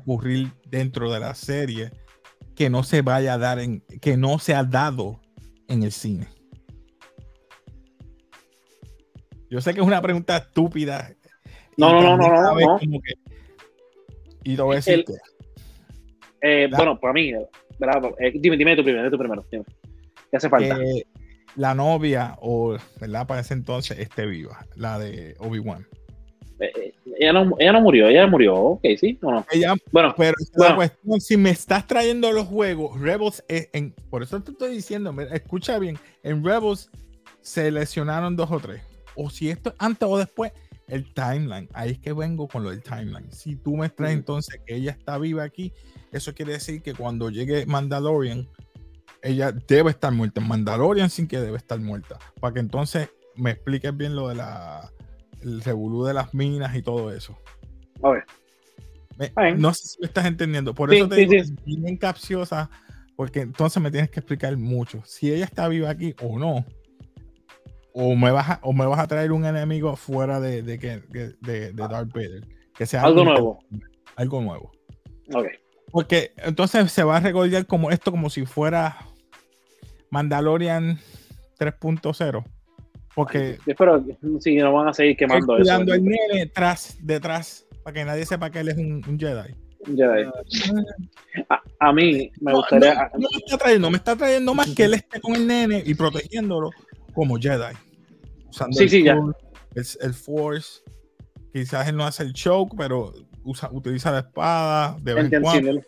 ocurrir 0.04 0.52
dentro 0.68 1.10
de 1.12 1.20
la 1.20 1.34
serie 1.34 1.90
que 2.54 2.70
no 2.70 2.82
se 2.84 3.02
vaya 3.02 3.34
a 3.34 3.38
dar 3.38 3.58
en, 3.58 3.80
que 4.00 4.16
no 4.16 4.38
se 4.38 4.54
ha 4.54 4.64
dado 4.64 5.20
en 5.68 5.82
el 5.82 5.92
cine? 5.92 6.28
Yo 9.50 9.60
sé 9.60 9.72
que 9.74 9.80
es 9.80 9.86
una 9.86 10.02
pregunta 10.02 10.36
estúpida. 10.36 11.14
No, 11.76 11.92
no, 11.92 12.16
no, 12.16 12.28
no, 12.28 12.52
no, 12.52 12.78
que- 12.78 13.14
y 14.44 14.56
te 14.56 14.62
voy 14.62 14.74
a 14.74 14.76
decir 14.76 15.04
Eh, 16.40 16.68
bueno, 16.70 16.98
para 17.00 17.14
mí, 17.14 17.32
¿verdad? 17.78 18.10
Eh, 18.18 18.32
dime, 18.34 18.56
dime 18.56 18.76
tú 18.76 18.84
primero, 18.84 19.10
tú 19.10 19.18
primero. 19.18 19.44
Dime. 19.50 19.64
¿Qué 20.30 20.36
hace 20.36 20.48
falta? 20.48 20.76
que 20.76 21.06
la 21.56 21.74
novia, 21.74 22.36
o 22.40 22.76
verdad, 23.00 23.26
para 23.26 23.40
ese 23.40 23.54
entonces 23.54 23.98
esté 23.98 24.26
viva, 24.26 24.66
la 24.76 24.98
de 24.98 25.36
Obi-Wan. 25.38 25.86
Ella, 27.18 27.32
no, 27.32 27.54
ella 27.58 27.72
no 27.72 27.80
murió, 27.80 28.08
ella 28.08 28.26
murió. 28.26 28.54
Ok, 28.54 28.84
sí, 28.98 29.18
o 29.22 29.30
no. 29.30 29.46
Ella, 29.50 29.74
Bueno, 29.92 30.14
pero 30.16 30.34
Bueno. 30.56 30.70
la 30.70 30.76
cuestión, 30.76 31.20
si 31.20 31.36
me 31.36 31.50
estás 31.50 31.86
trayendo 31.86 32.30
los 32.32 32.46
juegos, 32.46 33.00
Rebels, 33.00 33.44
es 33.48 33.68
en, 33.72 33.92
por 34.10 34.22
eso 34.22 34.40
te 34.42 34.50
estoy 34.52 34.74
diciendo, 34.74 35.14
escucha 35.32 35.78
bien, 35.78 35.98
en 36.22 36.44
Rebels 36.44 36.90
se 37.40 37.70
lesionaron 37.70 38.36
dos 38.36 38.50
o 38.50 38.58
tres. 38.58 38.82
O 39.14 39.30
si 39.30 39.50
esto 39.50 39.70
es 39.70 39.76
antes 39.78 40.08
o 40.08 40.18
después, 40.18 40.52
el 40.88 41.12
timeline. 41.14 41.68
Ahí 41.72 41.92
es 41.92 41.98
que 41.98 42.12
vengo 42.12 42.48
con 42.48 42.64
lo 42.64 42.70
del 42.70 42.82
timeline. 42.82 43.30
Si 43.30 43.56
tú 43.56 43.76
me 43.76 43.88
traes 43.88 44.14
entonces 44.14 44.60
que 44.66 44.74
ella 44.76 44.90
está 44.90 45.18
viva 45.18 45.42
aquí, 45.42 45.72
eso 46.12 46.34
quiere 46.34 46.52
decir 46.52 46.82
que 46.82 46.94
cuando 46.94 47.30
llegue 47.30 47.64
Mandalorian, 47.66 48.48
ella 49.22 49.52
debe 49.52 49.90
estar 49.90 50.12
muerta. 50.12 50.40
Mandalorian 50.40 51.10
sin 51.10 51.26
que 51.26 51.40
debe 51.40 51.56
estar 51.56 51.80
muerta. 51.80 52.18
Para 52.40 52.54
que 52.54 52.60
entonces 52.60 53.08
me 53.36 53.52
expliques 53.52 53.96
bien 53.96 54.14
lo 54.14 54.28
de 54.28 54.34
la 54.36 54.90
el 55.44 55.60
revolú 55.62 56.04
de 56.04 56.14
las 56.14 56.34
minas 56.34 56.74
y 56.74 56.82
todo 56.82 57.12
eso. 57.12 57.38
a 58.02 58.10
ver. 58.10 58.24
Me- 59.36 59.54
no 59.54 59.72
sé 59.72 59.86
si 59.86 60.00
me 60.00 60.06
estás 60.08 60.26
entendiendo. 60.26 60.74
Por 60.74 60.90
Sí, 60.90 60.96
eso 60.96 61.08
te 61.08 61.14
sí, 61.14 61.20
digo 61.26 61.44
sí. 61.44 61.54
que 61.54 61.70
es 61.70 61.80
bien 61.82 61.96
capciosa, 61.96 62.68
porque 63.16 63.40
entonces 63.42 63.80
me 63.80 63.90
tienes 63.92 64.10
que 64.10 64.18
explicar 64.20 64.56
mucho. 64.56 65.02
Si 65.04 65.32
ella 65.32 65.44
está 65.44 65.68
viva 65.68 65.88
aquí 65.90 66.14
o 66.20 66.38
no. 66.38 66.64
O 67.92 68.16
me 68.16 68.32
vas 68.32 68.50
a, 68.50 68.60
o 68.64 68.72
me 68.72 68.84
vas 68.86 68.98
a 68.98 69.06
traer 69.06 69.30
un 69.30 69.44
enemigo 69.44 69.94
fuera 69.94 70.40
de, 70.40 70.62
de, 70.62 70.78
que- 70.80 70.98
de, 71.10 71.32
de 71.40 71.72
Darth 71.72 72.12
Vader. 72.12 72.44
Que 72.76 72.86
sea 72.86 73.02
Algo 73.04 73.24
nuevo. 73.24 73.58
Algo 74.16 74.40
nuevo. 74.40 74.72
Ok. 75.32 75.46
Porque 75.92 76.32
entonces 76.38 76.90
se 76.90 77.04
va 77.04 77.18
a 77.18 77.20
recordar 77.20 77.66
como 77.66 77.92
esto, 77.92 78.10
como 78.10 78.28
si 78.30 78.44
fuera 78.46 78.96
Mandalorian 80.10 80.98
3.0. 81.60 82.44
Porque 83.14 83.58
que 83.64 83.74
sí, 84.40 84.56
no 84.56 84.72
van 84.72 84.88
a 84.88 84.92
seguir 84.94 85.16
quemando 85.16 85.54
eso. 85.56 85.62
cuidando 85.62 85.92
al 85.92 86.04
nene 86.04 86.46
tras, 86.52 86.96
detrás, 87.00 87.66
para 87.82 87.94
que 87.94 88.04
nadie 88.04 88.26
sepa 88.26 88.50
que 88.50 88.60
él 88.60 88.68
es 88.68 88.76
un, 88.76 89.02
un 89.06 89.18
Jedi. 89.18 89.54
Jedi. 89.86 90.24
A, 91.48 91.62
a 91.78 91.92
mí 91.92 92.30
me 92.40 92.52
No, 92.52 92.58
gustaría. 92.58 92.94
no, 93.14 93.18
no 93.20 93.28
me 93.30 93.38
está 93.44 93.58
trayendo, 93.58 93.90
me 93.90 93.96
está 93.98 94.16
trayendo 94.16 94.54
más 94.54 94.68
que 94.74 94.84
él 94.84 94.94
esté 94.94 95.20
con 95.20 95.36
el 95.36 95.46
nene 95.46 95.82
y 95.84 95.94
protegiéndolo 95.94 96.70
como 97.12 97.36
Jedi. 97.36 97.74
Usando 98.48 98.76
Sí, 98.76 98.84
el, 98.84 98.90
sí, 98.90 99.02
ya. 99.04 99.16
Force, 99.16 99.98
el, 100.00 100.06
el 100.08 100.14
Force. 100.14 100.82
Quizás 101.52 101.88
él 101.88 101.96
no 101.96 102.04
hace 102.04 102.24
el 102.24 102.32
choke, 102.32 102.74
pero 102.76 103.12
usa, 103.44 103.68
utiliza 103.72 104.10
la 104.10 104.20
espada 104.20 104.96
de 105.00 105.14
vez 105.14 105.32
en 105.32 105.42
cuando. 105.42 105.80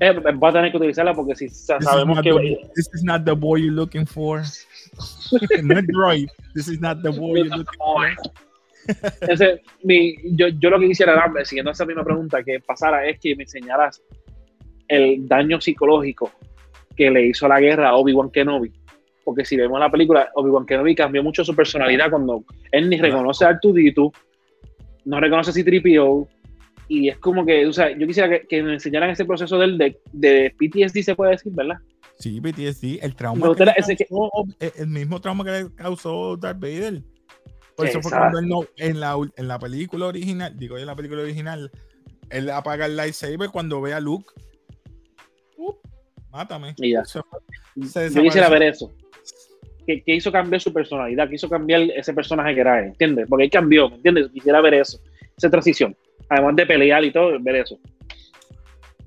Eh, 0.00 0.12
va 0.12 0.48
a 0.48 0.52
tener 0.52 0.70
que 0.70 0.76
utilizarla 0.76 1.12
porque 1.12 1.34
si 1.34 1.48
sabemos 1.48 2.20
que. 2.22 2.30
the- 2.30 2.70
this 2.74 2.88
is 2.94 3.02
not 3.02 3.24
the 3.24 3.32
boy 3.32 3.60
you're 3.60 3.74
looking 3.74 4.06
for. 4.06 4.42
no 5.62 5.80
droid. 5.82 6.28
This 6.54 6.68
is 6.68 6.80
not 6.80 7.02
the 7.02 7.10
boy 7.10 7.38
you're 7.38 7.56
looking 7.56 7.78
for. 7.78 8.08
Ese, 9.28 9.60
mi, 9.82 10.14
yo, 10.36 10.48
yo 10.48 10.70
lo 10.70 10.80
que 10.80 10.88
quisiera 10.88 11.14
darme, 11.14 11.44
siguiendo 11.44 11.72
esa 11.72 11.84
misma 11.84 12.04
pregunta 12.04 12.42
que 12.42 12.60
pasara, 12.60 13.06
es 13.06 13.18
que 13.20 13.36
me 13.36 13.42
enseñaras 13.42 14.02
el 14.86 15.28
daño 15.28 15.60
psicológico 15.60 16.32
que 16.96 17.10
le 17.10 17.26
hizo 17.26 17.46
la 17.48 17.60
guerra 17.60 17.90
a 17.90 17.96
Obi-Wan 17.96 18.30
Kenobi. 18.30 18.72
Porque 19.24 19.44
si 19.44 19.56
vemos 19.56 19.78
la 19.78 19.90
película, 19.90 20.30
Obi-Wan 20.34 20.64
Kenobi 20.64 20.94
cambió 20.94 21.22
mucho 21.22 21.44
su 21.44 21.54
personalidad 21.54 22.08
cuando 22.08 22.44
él 22.72 22.88
ni 22.88 22.96
reconoce 22.98 23.44
a 23.44 23.48
Artudito, 23.48 24.12
no 25.04 25.20
reconoce 25.20 25.50
a 25.50 25.52
C-3PO, 25.52 26.28
y 26.88 27.08
es 27.08 27.18
como 27.18 27.44
que, 27.46 27.66
o 27.66 27.72
sea, 27.72 27.96
yo 27.96 28.06
quisiera 28.06 28.28
que, 28.28 28.46
que 28.46 28.62
me 28.62 28.74
enseñaran 28.74 29.10
ese 29.10 29.24
proceso 29.24 29.58
del 29.58 29.76
de, 29.78 30.00
de 30.12 30.54
PTSD, 30.58 31.02
se 31.02 31.14
puede 31.14 31.32
decir, 31.32 31.52
¿verdad? 31.54 31.76
Sí, 32.18 32.40
PTSD, 32.40 32.98
el 33.04 33.14
trauma. 33.14 33.42
Que 33.42 33.48
gustaría 33.48 33.74
le 33.74 33.80
ese 33.80 33.96
que- 33.96 34.06
causó, 34.06 34.30
el- 34.76 34.86
mismo 34.88 35.20
trauma 35.20 35.44
que 35.44 35.50
le 35.50 35.74
causó 35.74 36.36
Darth 36.36 36.58
Vader. 36.60 37.02
Por 37.76 37.86
eso 37.86 38.02
fue 38.02 38.10
cuando 38.10 38.38
él 38.40 38.48
no, 38.48 38.60
en 38.76 38.98
la, 38.98 39.16
en 39.36 39.46
la 39.48 39.58
película 39.60 40.06
original, 40.06 40.58
digo 40.58 40.76
yo 40.76 40.80
en 40.80 40.86
la 40.86 40.96
película 40.96 41.22
original, 41.22 41.70
él 42.30 42.50
apaga 42.50 42.86
el 42.86 42.96
lightsaber 42.96 43.50
cuando 43.50 43.80
ve 43.80 43.94
a 43.94 44.00
Luke. 44.00 44.26
Up, 45.56 45.76
mátame. 46.32 46.74
Y 46.78 46.92
ya. 46.92 47.04
Se. 47.04 47.20
Se 47.86 48.10
Yo 48.10 48.22
quisiera 48.22 48.48
ver 48.48 48.64
eso. 48.64 48.90
Que, 49.86 50.02
que 50.02 50.14
hizo 50.16 50.32
cambiar 50.32 50.60
su 50.60 50.72
personalidad, 50.72 51.28
que 51.28 51.36
hizo 51.36 51.48
cambiar 51.48 51.82
ese 51.82 52.12
personaje 52.12 52.54
que 52.54 52.60
era 52.60 52.80
él, 52.80 52.86
¿entiendes? 52.88 53.26
Porque 53.28 53.44
él 53.44 53.50
cambió, 53.50 53.88
¿me 53.88 53.96
entiendes? 53.96 54.28
Quisiera 54.32 54.60
ver 54.60 54.74
eso, 54.74 54.98
esa 55.36 55.48
transición. 55.48 55.96
Además 56.28 56.56
de 56.56 56.66
pelear 56.66 57.04
y 57.04 57.12
todo, 57.12 57.38
ver 57.40 57.56
eso. 57.56 57.78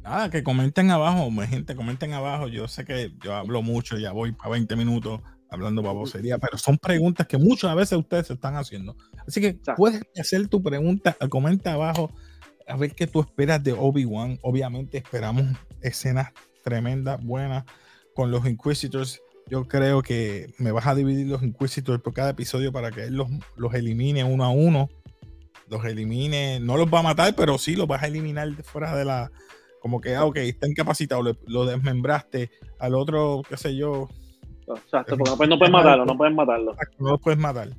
Nada, 0.03 0.31
que 0.31 0.43
comenten 0.43 0.89
abajo, 0.89 1.29
gente, 1.47 1.75
comenten 1.75 2.13
abajo. 2.13 2.47
Yo 2.47 2.67
sé 2.67 2.85
que 2.85 3.11
yo 3.23 3.35
hablo 3.35 3.61
mucho, 3.61 3.97
ya 3.97 4.11
voy 4.11 4.31
para 4.31 4.49
20 4.51 4.75
minutos 4.75 5.21
hablando 5.49 5.83
babosería, 5.83 6.37
pero 6.37 6.57
son 6.57 6.77
preguntas 6.77 7.27
que 7.27 7.37
muchas 7.37 7.75
veces 7.75 7.97
ustedes 7.99 8.27
se 8.27 8.33
están 8.33 8.55
haciendo. 8.55 8.95
Así 9.27 9.41
que 9.41 9.47
Exacto. 9.47 9.77
puedes 9.77 10.01
hacer 10.19 10.47
tu 10.47 10.63
pregunta, 10.63 11.15
comenta 11.29 11.73
abajo 11.73 12.09
a 12.67 12.77
ver 12.77 12.93
qué 12.95 13.05
tú 13.05 13.19
esperas 13.19 13.61
de 13.63 13.73
Obi-Wan. 13.73 14.39
Obviamente 14.41 14.97
esperamos 14.97 15.43
escenas 15.81 16.31
tremendas, 16.63 17.23
buenas 17.23 17.65
con 18.15 18.31
los 18.31 18.47
Inquisitors. 18.47 19.21
Yo 19.47 19.67
creo 19.67 20.01
que 20.01 20.53
me 20.57 20.71
vas 20.71 20.87
a 20.87 20.95
dividir 20.95 21.27
los 21.27 21.43
Inquisitors 21.43 22.01
por 22.01 22.13
cada 22.13 22.31
episodio 22.31 22.71
para 22.71 22.91
que 22.91 23.03
él 23.03 23.15
los, 23.15 23.27
los 23.57 23.73
elimine 23.73 24.23
uno 24.23 24.45
a 24.45 24.49
uno. 24.49 24.89
Los 25.71 25.83
elimine, 25.85 26.59
no 26.59 26.75
los 26.77 26.85
va 26.93 26.99
a 26.99 27.03
matar, 27.03 27.33
pero 27.33 27.57
sí 27.57 27.75
los 27.75 27.87
vas 27.87 28.03
a 28.03 28.07
eliminar 28.07 28.47
de 28.49 28.61
fuera 28.61 28.93
de 28.95 29.05
la, 29.05 29.31
Como 29.79 29.99
que, 30.01 30.15
ah, 30.15 30.25
ok, 30.25 30.35
está 30.37 30.67
incapacitado, 30.67 31.23
lo 31.47 31.65
desmembraste, 31.65 32.51
al 32.77 32.93
otro, 32.93 33.41
qué 33.49 33.55
sé 33.57 33.75
yo, 33.75 34.07
Exacto, 34.67 35.17
porque 35.17 35.47
no 35.47 35.47
no 35.47 35.57
pueden 35.57 35.71
matarlo, 35.73 36.05
no 36.05 36.15
pueden 36.17 36.35
matarlo. 36.35 36.75
no 36.99 37.09
lo 37.11 37.17
puedes 37.17 37.39
matar. 37.39 37.69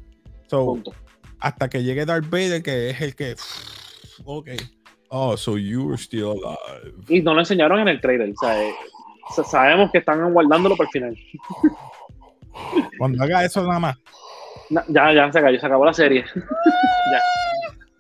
So, 0.49 0.65
Punto. 0.67 0.93
hasta 1.39 1.69
que 1.71 1.83
llegue 1.85 2.05
Darth 2.07 2.29
Vader, 2.31 2.63
que 2.63 2.91
es 2.91 3.01
el 3.03 3.15
que, 3.15 3.37
ok, 4.25 4.49
oh, 5.09 5.37
so 5.37 5.57
you 5.59 5.85
were 5.85 5.97
still 5.99 6.31
alive. 6.33 6.95
Y 7.09 7.21
no 7.21 7.35
lo 7.35 7.41
enseñaron 7.41 7.79
en 7.81 7.89
el 7.89 8.01
trailer. 8.01 8.31
O 8.31 8.35
sea, 8.41 8.63
eh, 8.63 8.73
sa- 9.37 9.45
sabemos 9.45 9.91
que 9.93 9.99
están 9.99 10.33
guardándolo 10.33 10.77
para 10.77 10.89
el 10.89 10.93
final. 10.93 11.17
Cuando 12.99 13.23
haga 13.23 13.45
eso 13.45 13.63
nada 13.67 13.79
más. 13.79 13.97
Na- 14.71 14.85
Ya, 14.89 15.13
ya 15.13 15.31
se 15.33 15.39
acabó, 15.39 15.59
se 15.59 15.67
acabó 15.67 15.85
la 15.85 15.93
serie. 15.95 16.25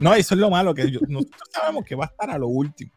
No, 0.02 0.14
eso 0.14 0.34
es 0.34 0.40
lo 0.40 0.50
malo, 0.50 0.74
que 0.74 0.90
yo- 0.90 1.00
nosotros 1.08 1.40
sabemos 1.52 1.84
que 1.84 1.94
va 1.94 2.04
a 2.04 2.08
estar 2.08 2.30
a 2.30 2.38
lo 2.38 2.48
último. 2.48 2.90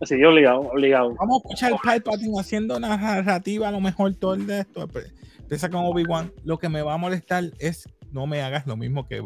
Así 0.00 0.22
obligado, 0.24 0.60
obligado. 0.60 1.14
Vamos 1.14 1.36
a 1.44 1.48
escuchar 1.48 1.72
Palpatine 1.82 2.38
haciendo 2.40 2.76
una 2.76 2.96
narrativa, 2.96 3.68
a 3.68 3.72
lo 3.72 3.80
mejor 3.80 4.14
todo 4.16 4.34
el 4.34 4.46
de 4.46 4.60
esto. 4.60 4.86
pe- 4.88 5.12
Empieza 5.38 5.68
con 5.70 5.84
Obi-Wan. 5.84 6.32
Lo 6.44 6.58
que 6.58 6.68
me 6.68 6.82
va 6.82 6.94
a 6.94 6.96
molestar 6.96 7.44
es 7.58 7.88
no 8.10 8.26
me 8.26 8.40
hagas 8.42 8.66
lo 8.66 8.76
mismo 8.76 9.06
que 9.06 9.22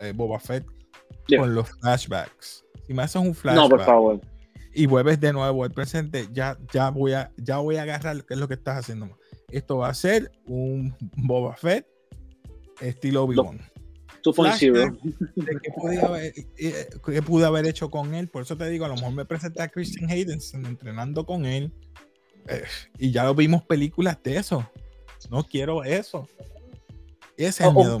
eh, 0.00 0.12
Boba 0.14 0.38
Fett 0.40 0.64
Yeah. 1.26 1.40
con 1.40 1.54
los 1.54 1.68
flashbacks. 1.80 2.64
Si 2.86 2.94
me 2.94 3.02
haces 3.02 3.16
un 3.20 3.34
flashback 3.34 3.62
No, 3.64 3.68
por 3.68 3.84
favor. 3.84 4.20
y 4.74 4.86
vuelves 4.86 5.18
de 5.20 5.32
nuevo 5.32 5.64
al 5.64 5.70
presente, 5.72 6.26
ya, 6.32 6.56
ya, 6.72 6.90
voy 6.90 7.12
a, 7.14 7.30
ya 7.36 7.58
voy 7.58 7.76
a 7.76 7.82
agarrar 7.82 8.24
qué 8.24 8.34
es 8.34 8.40
lo 8.40 8.46
que 8.48 8.54
estás 8.54 8.78
haciendo. 8.78 9.08
Esto 9.50 9.78
va 9.78 9.88
a 9.88 9.94
ser 9.94 10.30
un 10.46 10.94
Boba 11.16 11.54
Fett 11.56 11.86
estilo 12.80 13.24
Obi-Wan. 13.24 13.60
2.0. 14.34 14.98
de 15.36 15.58
qué 15.62 15.70
pude, 15.76 16.00
haber, 16.00 16.32
eh, 16.58 16.86
qué 17.04 17.22
pude 17.22 17.44
haber 17.46 17.66
hecho 17.66 17.90
con 17.90 18.14
él. 18.14 18.28
Por 18.28 18.42
eso 18.42 18.56
te 18.56 18.68
digo, 18.70 18.84
a 18.84 18.88
lo 18.88 18.94
mejor 18.94 19.12
me 19.12 19.24
presenté 19.24 19.62
a 19.62 19.68
Christian 19.68 20.10
Hayden 20.10 20.38
entrenando 20.64 21.24
con 21.26 21.44
él. 21.44 21.72
eh, 22.50 22.62
y 22.98 23.10
ya 23.10 23.24
lo 23.24 23.34
vimos 23.34 23.62
películas 23.64 24.18
de 24.22 24.36
eso. 24.38 24.66
No 25.30 25.42
quiero 25.44 25.84
eso. 25.84 26.26
Ese 27.36 27.48
es 27.48 27.60
el 27.60 27.66
O- 27.66 27.70
o- 27.70 27.74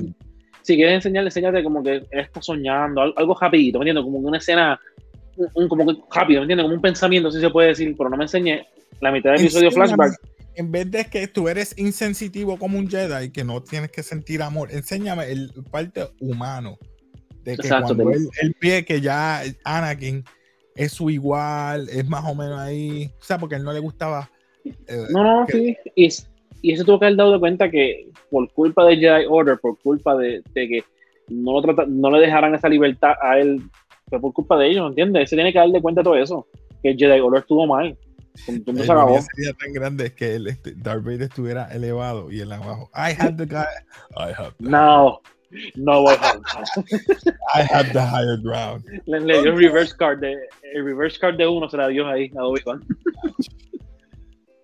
Si 0.62 0.74
quieres 0.76 0.94
enseñarle, 0.96 1.28
enséñate 1.28 1.62
como 1.62 1.82
que 1.82 1.96
él 1.96 2.06
está 2.12 2.40
soñando, 2.42 3.00
al- 3.02 3.14
algo 3.16 3.34
rapidito, 3.38 3.78
¿me 3.78 3.84
entiendes? 3.84 4.04
Como 4.04 4.18
una 4.18 4.38
escena, 4.38 4.78
un, 5.36 5.48
un- 5.54 5.68
como 5.68 5.86
que 5.86 6.00
rápido, 6.12 6.40
¿me 6.40 6.44
entiendes? 6.44 6.64
Como 6.64 6.74
un 6.74 6.80
pensamiento, 6.82 7.30
si 7.30 7.40
se 7.40 7.50
puede 7.50 7.68
decir, 7.68 7.94
pero 7.96 8.10
no 8.10 8.16
me 8.16 8.24
enseñé 8.24 8.66
la 9.00 9.10
mitad 9.12 9.30
del 9.32 9.40
episodio 9.40 9.70
flashback. 9.70 10.12
En 10.58 10.72
vez 10.72 10.90
de 10.90 11.04
que 11.04 11.28
tú 11.28 11.48
eres 11.48 11.72
insensitivo 11.78 12.58
como 12.58 12.78
un 12.78 12.88
Jedi, 12.90 13.30
que 13.30 13.44
no 13.44 13.62
tienes 13.62 13.92
que 13.92 14.02
sentir 14.02 14.42
amor, 14.42 14.72
enséñame 14.72 15.30
el 15.30 15.52
parte 15.70 16.08
humano. 16.20 16.76
De 17.44 17.54
que 17.56 17.62
Exacto, 17.68 17.94
cuando 17.94 18.10
él, 18.10 18.28
él 18.42 18.56
ve 18.60 18.84
que 18.84 19.00
ya 19.00 19.40
Anakin 19.62 20.24
es 20.74 20.90
su 20.92 21.10
igual, 21.10 21.88
es 21.88 22.08
más 22.08 22.24
o 22.24 22.34
menos 22.34 22.58
ahí. 22.58 23.08
O 23.20 23.24
sea, 23.24 23.38
porque 23.38 23.54
a 23.54 23.58
él 23.58 23.64
no 23.64 23.72
le 23.72 23.78
gustaba. 23.78 24.28
eh, 24.64 24.72
No, 25.10 25.22
no, 25.22 25.46
que- 25.46 25.52
sí. 25.52 25.76
Y, 25.94 26.08
y 26.70 26.72
eso 26.74 26.84
tuvo 26.84 26.98
que 26.98 27.06
haber 27.06 27.16
dado 27.16 27.32
de 27.34 27.38
cuenta 27.38 27.70
que 27.70 28.10
por 28.28 28.52
culpa 28.52 28.84
de 28.84 28.96
Jedi 28.96 29.26
Order, 29.28 29.58
por 29.60 29.78
culpa 29.78 30.16
de, 30.16 30.42
de 30.54 30.68
que 30.68 30.84
no, 31.28 31.52
lo 31.52 31.62
trata- 31.62 31.86
no 31.86 32.10
le 32.10 32.18
dejaran 32.18 32.52
esa 32.56 32.68
libertad 32.68 33.12
a 33.22 33.38
él, 33.38 33.62
fue 34.08 34.20
por 34.20 34.32
culpa 34.32 34.58
de 34.58 34.70
ellos, 34.70 34.88
¿entiendes? 34.88 35.30
Se 35.30 35.36
tiene 35.36 35.52
que 35.52 35.60
dar 35.60 35.68
de 35.68 35.80
cuenta 35.80 36.00
de 36.00 36.04
todo 36.04 36.16
eso. 36.16 36.48
Que 36.82 36.90
el 36.90 36.96
Jedi 36.98 37.20
Order 37.20 37.42
estuvo 37.42 37.64
mal. 37.64 37.96
Punto 38.46 38.70
El 38.70 38.76
se 38.78 38.82
acabó. 38.84 39.10
ironía 39.10 39.26
sería 39.34 39.52
tan 39.54 39.72
grande 39.72 40.12
que 40.14 40.34
el, 40.36 40.46
este, 40.46 40.72
Darth 40.74 41.02
Vader 41.04 41.22
estuviera 41.22 41.72
elevado 41.72 42.30
y 42.30 42.40
él 42.40 42.52
abajo. 42.52 42.90
I 42.94 43.14
have 43.18 43.36
the 43.36 43.46
guy. 43.46 43.64
I 44.16 44.32
have 44.36 44.52
the, 44.58 44.68
No, 44.70 45.20
no 45.76 46.02
voy 46.02 46.14
a 46.20 46.40
I 47.54 47.62
have 47.72 47.90
the 47.92 48.00
higher 48.00 48.38
ground. 48.42 48.84
Le, 49.06 49.20
le 49.20 49.42
dio 49.42 49.52
el 49.52 49.58
reverse 49.58 49.96
card 49.96 50.20
de 50.20 50.36
el 50.74 50.84
reverse 50.84 51.18
card 51.18 51.36
de 51.36 51.46
uno 51.46 51.68
se 51.68 51.76
la 51.76 51.88
dio 51.88 52.06
ahí 52.08 52.30
a 52.36 52.44
Obi-Wan. 52.44 52.84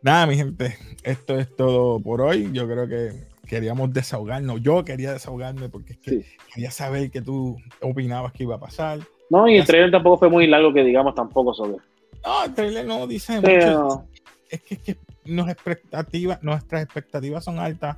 Nada, 0.02 0.26
mi 0.26 0.36
gente, 0.36 0.76
esto 1.02 1.38
es 1.38 1.54
todo 1.56 1.98
por 2.00 2.20
hoy. 2.20 2.50
Yo 2.52 2.66
creo 2.68 2.86
que 2.86 3.12
queríamos 3.46 3.92
desahogarnos. 3.92 4.60
Yo 4.62 4.84
quería 4.84 5.12
desahogarme 5.12 5.68
porque 5.70 5.94
es 5.94 5.98
que 5.98 6.10
Sí. 6.10 6.24
quería 6.54 6.70
saber 6.70 7.10
qué 7.10 7.22
tú 7.22 7.56
opinabas 7.80 8.32
que 8.32 8.42
iba 8.42 8.56
a 8.56 8.60
pasar. 8.60 8.98
No, 9.30 9.48
y 9.48 9.56
el 9.56 9.64
trailer 9.66 9.90
tampoco 9.90 10.18
fue 10.18 10.28
muy 10.28 10.46
largo 10.46 10.72
que 10.74 10.84
digamos 10.84 11.14
tampoco 11.14 11.54
sobre. 11.54 11.76
No, 12.24 12.44
el 12.44 12.54
trailer 12.54 12.86
no 12.86 13.06
dice 13.06 13.40
mucho. 13.40 14.08
Es 14.48 14.62
que, 14.62 14.74
es 14.74 14.80
que 14.80 14.98
nos 15.24 15.48
expectativas, 15.48 16.42
nuestras 16.42 16.82
expectativas 16.82 17.44
son 17.44 17.58
altas. 17.58 17.96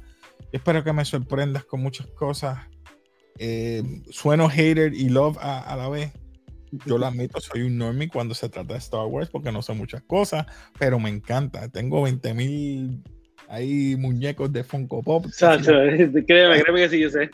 Espero 0.53 0.83
que 0.85 0.93
me 0.93 1.05
sorprendas 1.05 1.65
con 1.65 1.81
muchas 1.81 2.07
cosas. 2.09 2.59
Eh, 3.39 3.83
sueno 4.11 4.49
hater 4.49 4.95
y 4.95 5.09
love 5.09 5.37
a, 5.39 5.61
a 5.61 5.77
la 5.77 5.89
vez. 5.89 6.13
Yo 6.85 6.99
lo 6.99 7.07
admito, 7.07 7.41
soy 7.41 7.63
un 7.63 7.79
normie 7.79 8.09
cuando 8.09 8.35
se 8.35 8.49
trata 8.49 8.75
de 8.75 8.79
Star 8.79 9.07
Wars 9.07 9.31
porque 9.31 9.53
no 9.53 9.63
sé 9.63 9.73
muchas 9.73 10.03
cosas, 10.03 10.47
pero 10.79 10.99
me 10.99 11.11
encanta. 11.11 11.69
Tengo 11.69 12.03
20 12.03 12.35
mil 12.35 13.03
ahí 13.49 13.97
muñecos 13.97 14.53
de 14.53 14.65
Funko 14.65 15.03
Pop. 15.03 15.27
Chacho, 15.37 15.73
créeme, 16.27 16.63
créeme 16.63 16.81
que 16.81 16.89
sí, 16.89 17.01
yo 17.01 17.11
sé. 17.11 17.31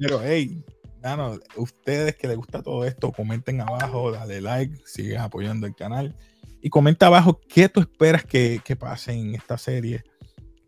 Pero 0.00 0.20
hey, 0.22 0.62
mano, 1.02 1.38
ustedes 1.56 2.16
que 2.16 2.28
les 2.28 2.36
gusta 2.36 2.62
todo 2.62 2.84
esto, 2.84 3.12
comenten 3.12 3.60
abajo, 3.60 4.12
dale 4.12 4.40
like, 4.40 4.76
sigan 4.84 5.22
apoyando 5.22 5.66
el 5.66 5.74
canal. 5.74 6.14
Y 6.62 6.68
comenta 6.68 7.06
abajo 7.06 7.40
qué 7.48 7.68
tú 7.68 7.80
esperas 7.80 8.24
que, 8.24 8.60
que 8.64 8.76
pase 8.76 9.12
en 9.12 9.34
esta 9.34 9.56
serie. 9.58 10.02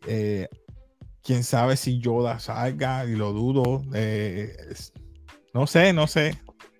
Eh, 0.06 0.48
Quién 1.24 1.44
sabe 1.44 1.76
si 1.76 2.00
Yoda 2.00 2.40
salga 2.40 3.04
y 3.04 3.14
lo 3.14 3.32
dudo. 3.32 3.82
eh, 3.94 4.56
es- 4.70 4.92
no 5.54 5.66
sé, 5.66 5.92
no 5.92 6.06
sé. 6.06 6.36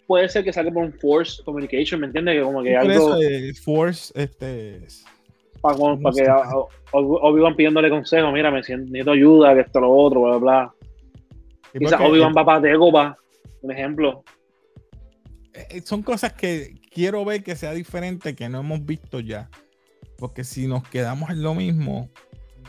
Puede 0.06 0.28
ser 0.28 0.42
que 0.42 0.52
salga 0.52 0.72
por 0.72 0.82
un 0.82 0.92
Force 0.94 1.42
Communication, 1.44 2.00
¿me 2.00 2.06
entiendes? 2.06 2.36
Que 2.36 2.42
como 2.42 2.62
que 2.62 2.76
algo 2.76 2.92
eso, 2.92 3.22
eh, 3.22 3.52
Force, 3.54 4.12
este. 4.16 4.80
para, 5.60 5.76
no 5.76 6.10
que 6.10 6.26
Obi-Wan 6.90 7.54
pidiéndole 7.54 7.88
consejo, 7.88 8.32
mira, 8.32 8.50
me 8.50 8.62
siento, 8.64 8.86
necesito 8.90 9.12
ayuda, 9.12 9.54
que 9.54 9.60
esto, 9.60 9.80
lo 9.80 9.92
otro, 9.92 10.22
bla, 10.22 10.36
bla, 10.38 10.74
Quizás 11.78 12.00
Obi-Wan 12.00 12.34
va 12.36 12.44
para 12.44 12.60
Dagobah, 12.60 13.16
un 13.62 13.72
ejemplo. 13.72 14.24
eh, 15.54 15.82
son 15.84 16.02
cosas 16.02 16.32
que 16.34 16.74
quiero 16.90 17.24
ver 17.24 17.42
que 17.42 17.56
sea 17.56 17.72
diferente, 17.72 18.34
que 18.34 18.48
no 18.48 18.60
hemos 18.60 18.84
visto 18.84 19.20
ya. 19.20 19.48
Porque 20.18 20.44
si 20.44 20.66
nos 20.66 20.86
quedamos 20.88 21.30
en 21.30 21.42
lo 21.42 21.54
mismo, 21.54 22.10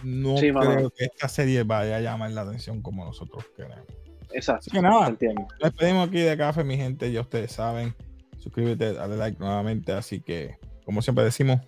no 0.03 0.38
Sí, 0.38 0.51
creo 0.51 0.89
que 0.89 1.06
esta 1.06 1.27
serie 1.29 1.63
vaya 1.63 1.97
a 1.97 2.01
llamar 2.01 2.32
la 2.32 2.41
atención 2.41 2.82
como 2.82 3.06
nosotros 3.06 3.45
queremos. 3.56 3.86
Exacto. 4.32 4.60
Así 4.62 4.71
que 4.71 4.82
nada, 4.82 5.08
Entiendo. 5.10 5.41
nos 5.62 5.71
despedimos 5.71 6.08
aquí 6.10 6.19
de 6.19 6.36
café, 6.38 6.63
mi 6.63 6.75
gente. 6.77 7.12
Ya 7.12 7.21
ustedes 7.21 7.51
saben. 7.51 7.93
Suscríbete, 8.39 8.93
dale 8.93 9.15
like 9.15 9.38
nuevamente. 9.39 9.91
Así 9.93 10.19
que, 10.19 10.58
como 10.84 11.01
siempre 11.01 11.23
decimos, 11.23 11.62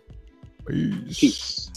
peace. 0.65 1.69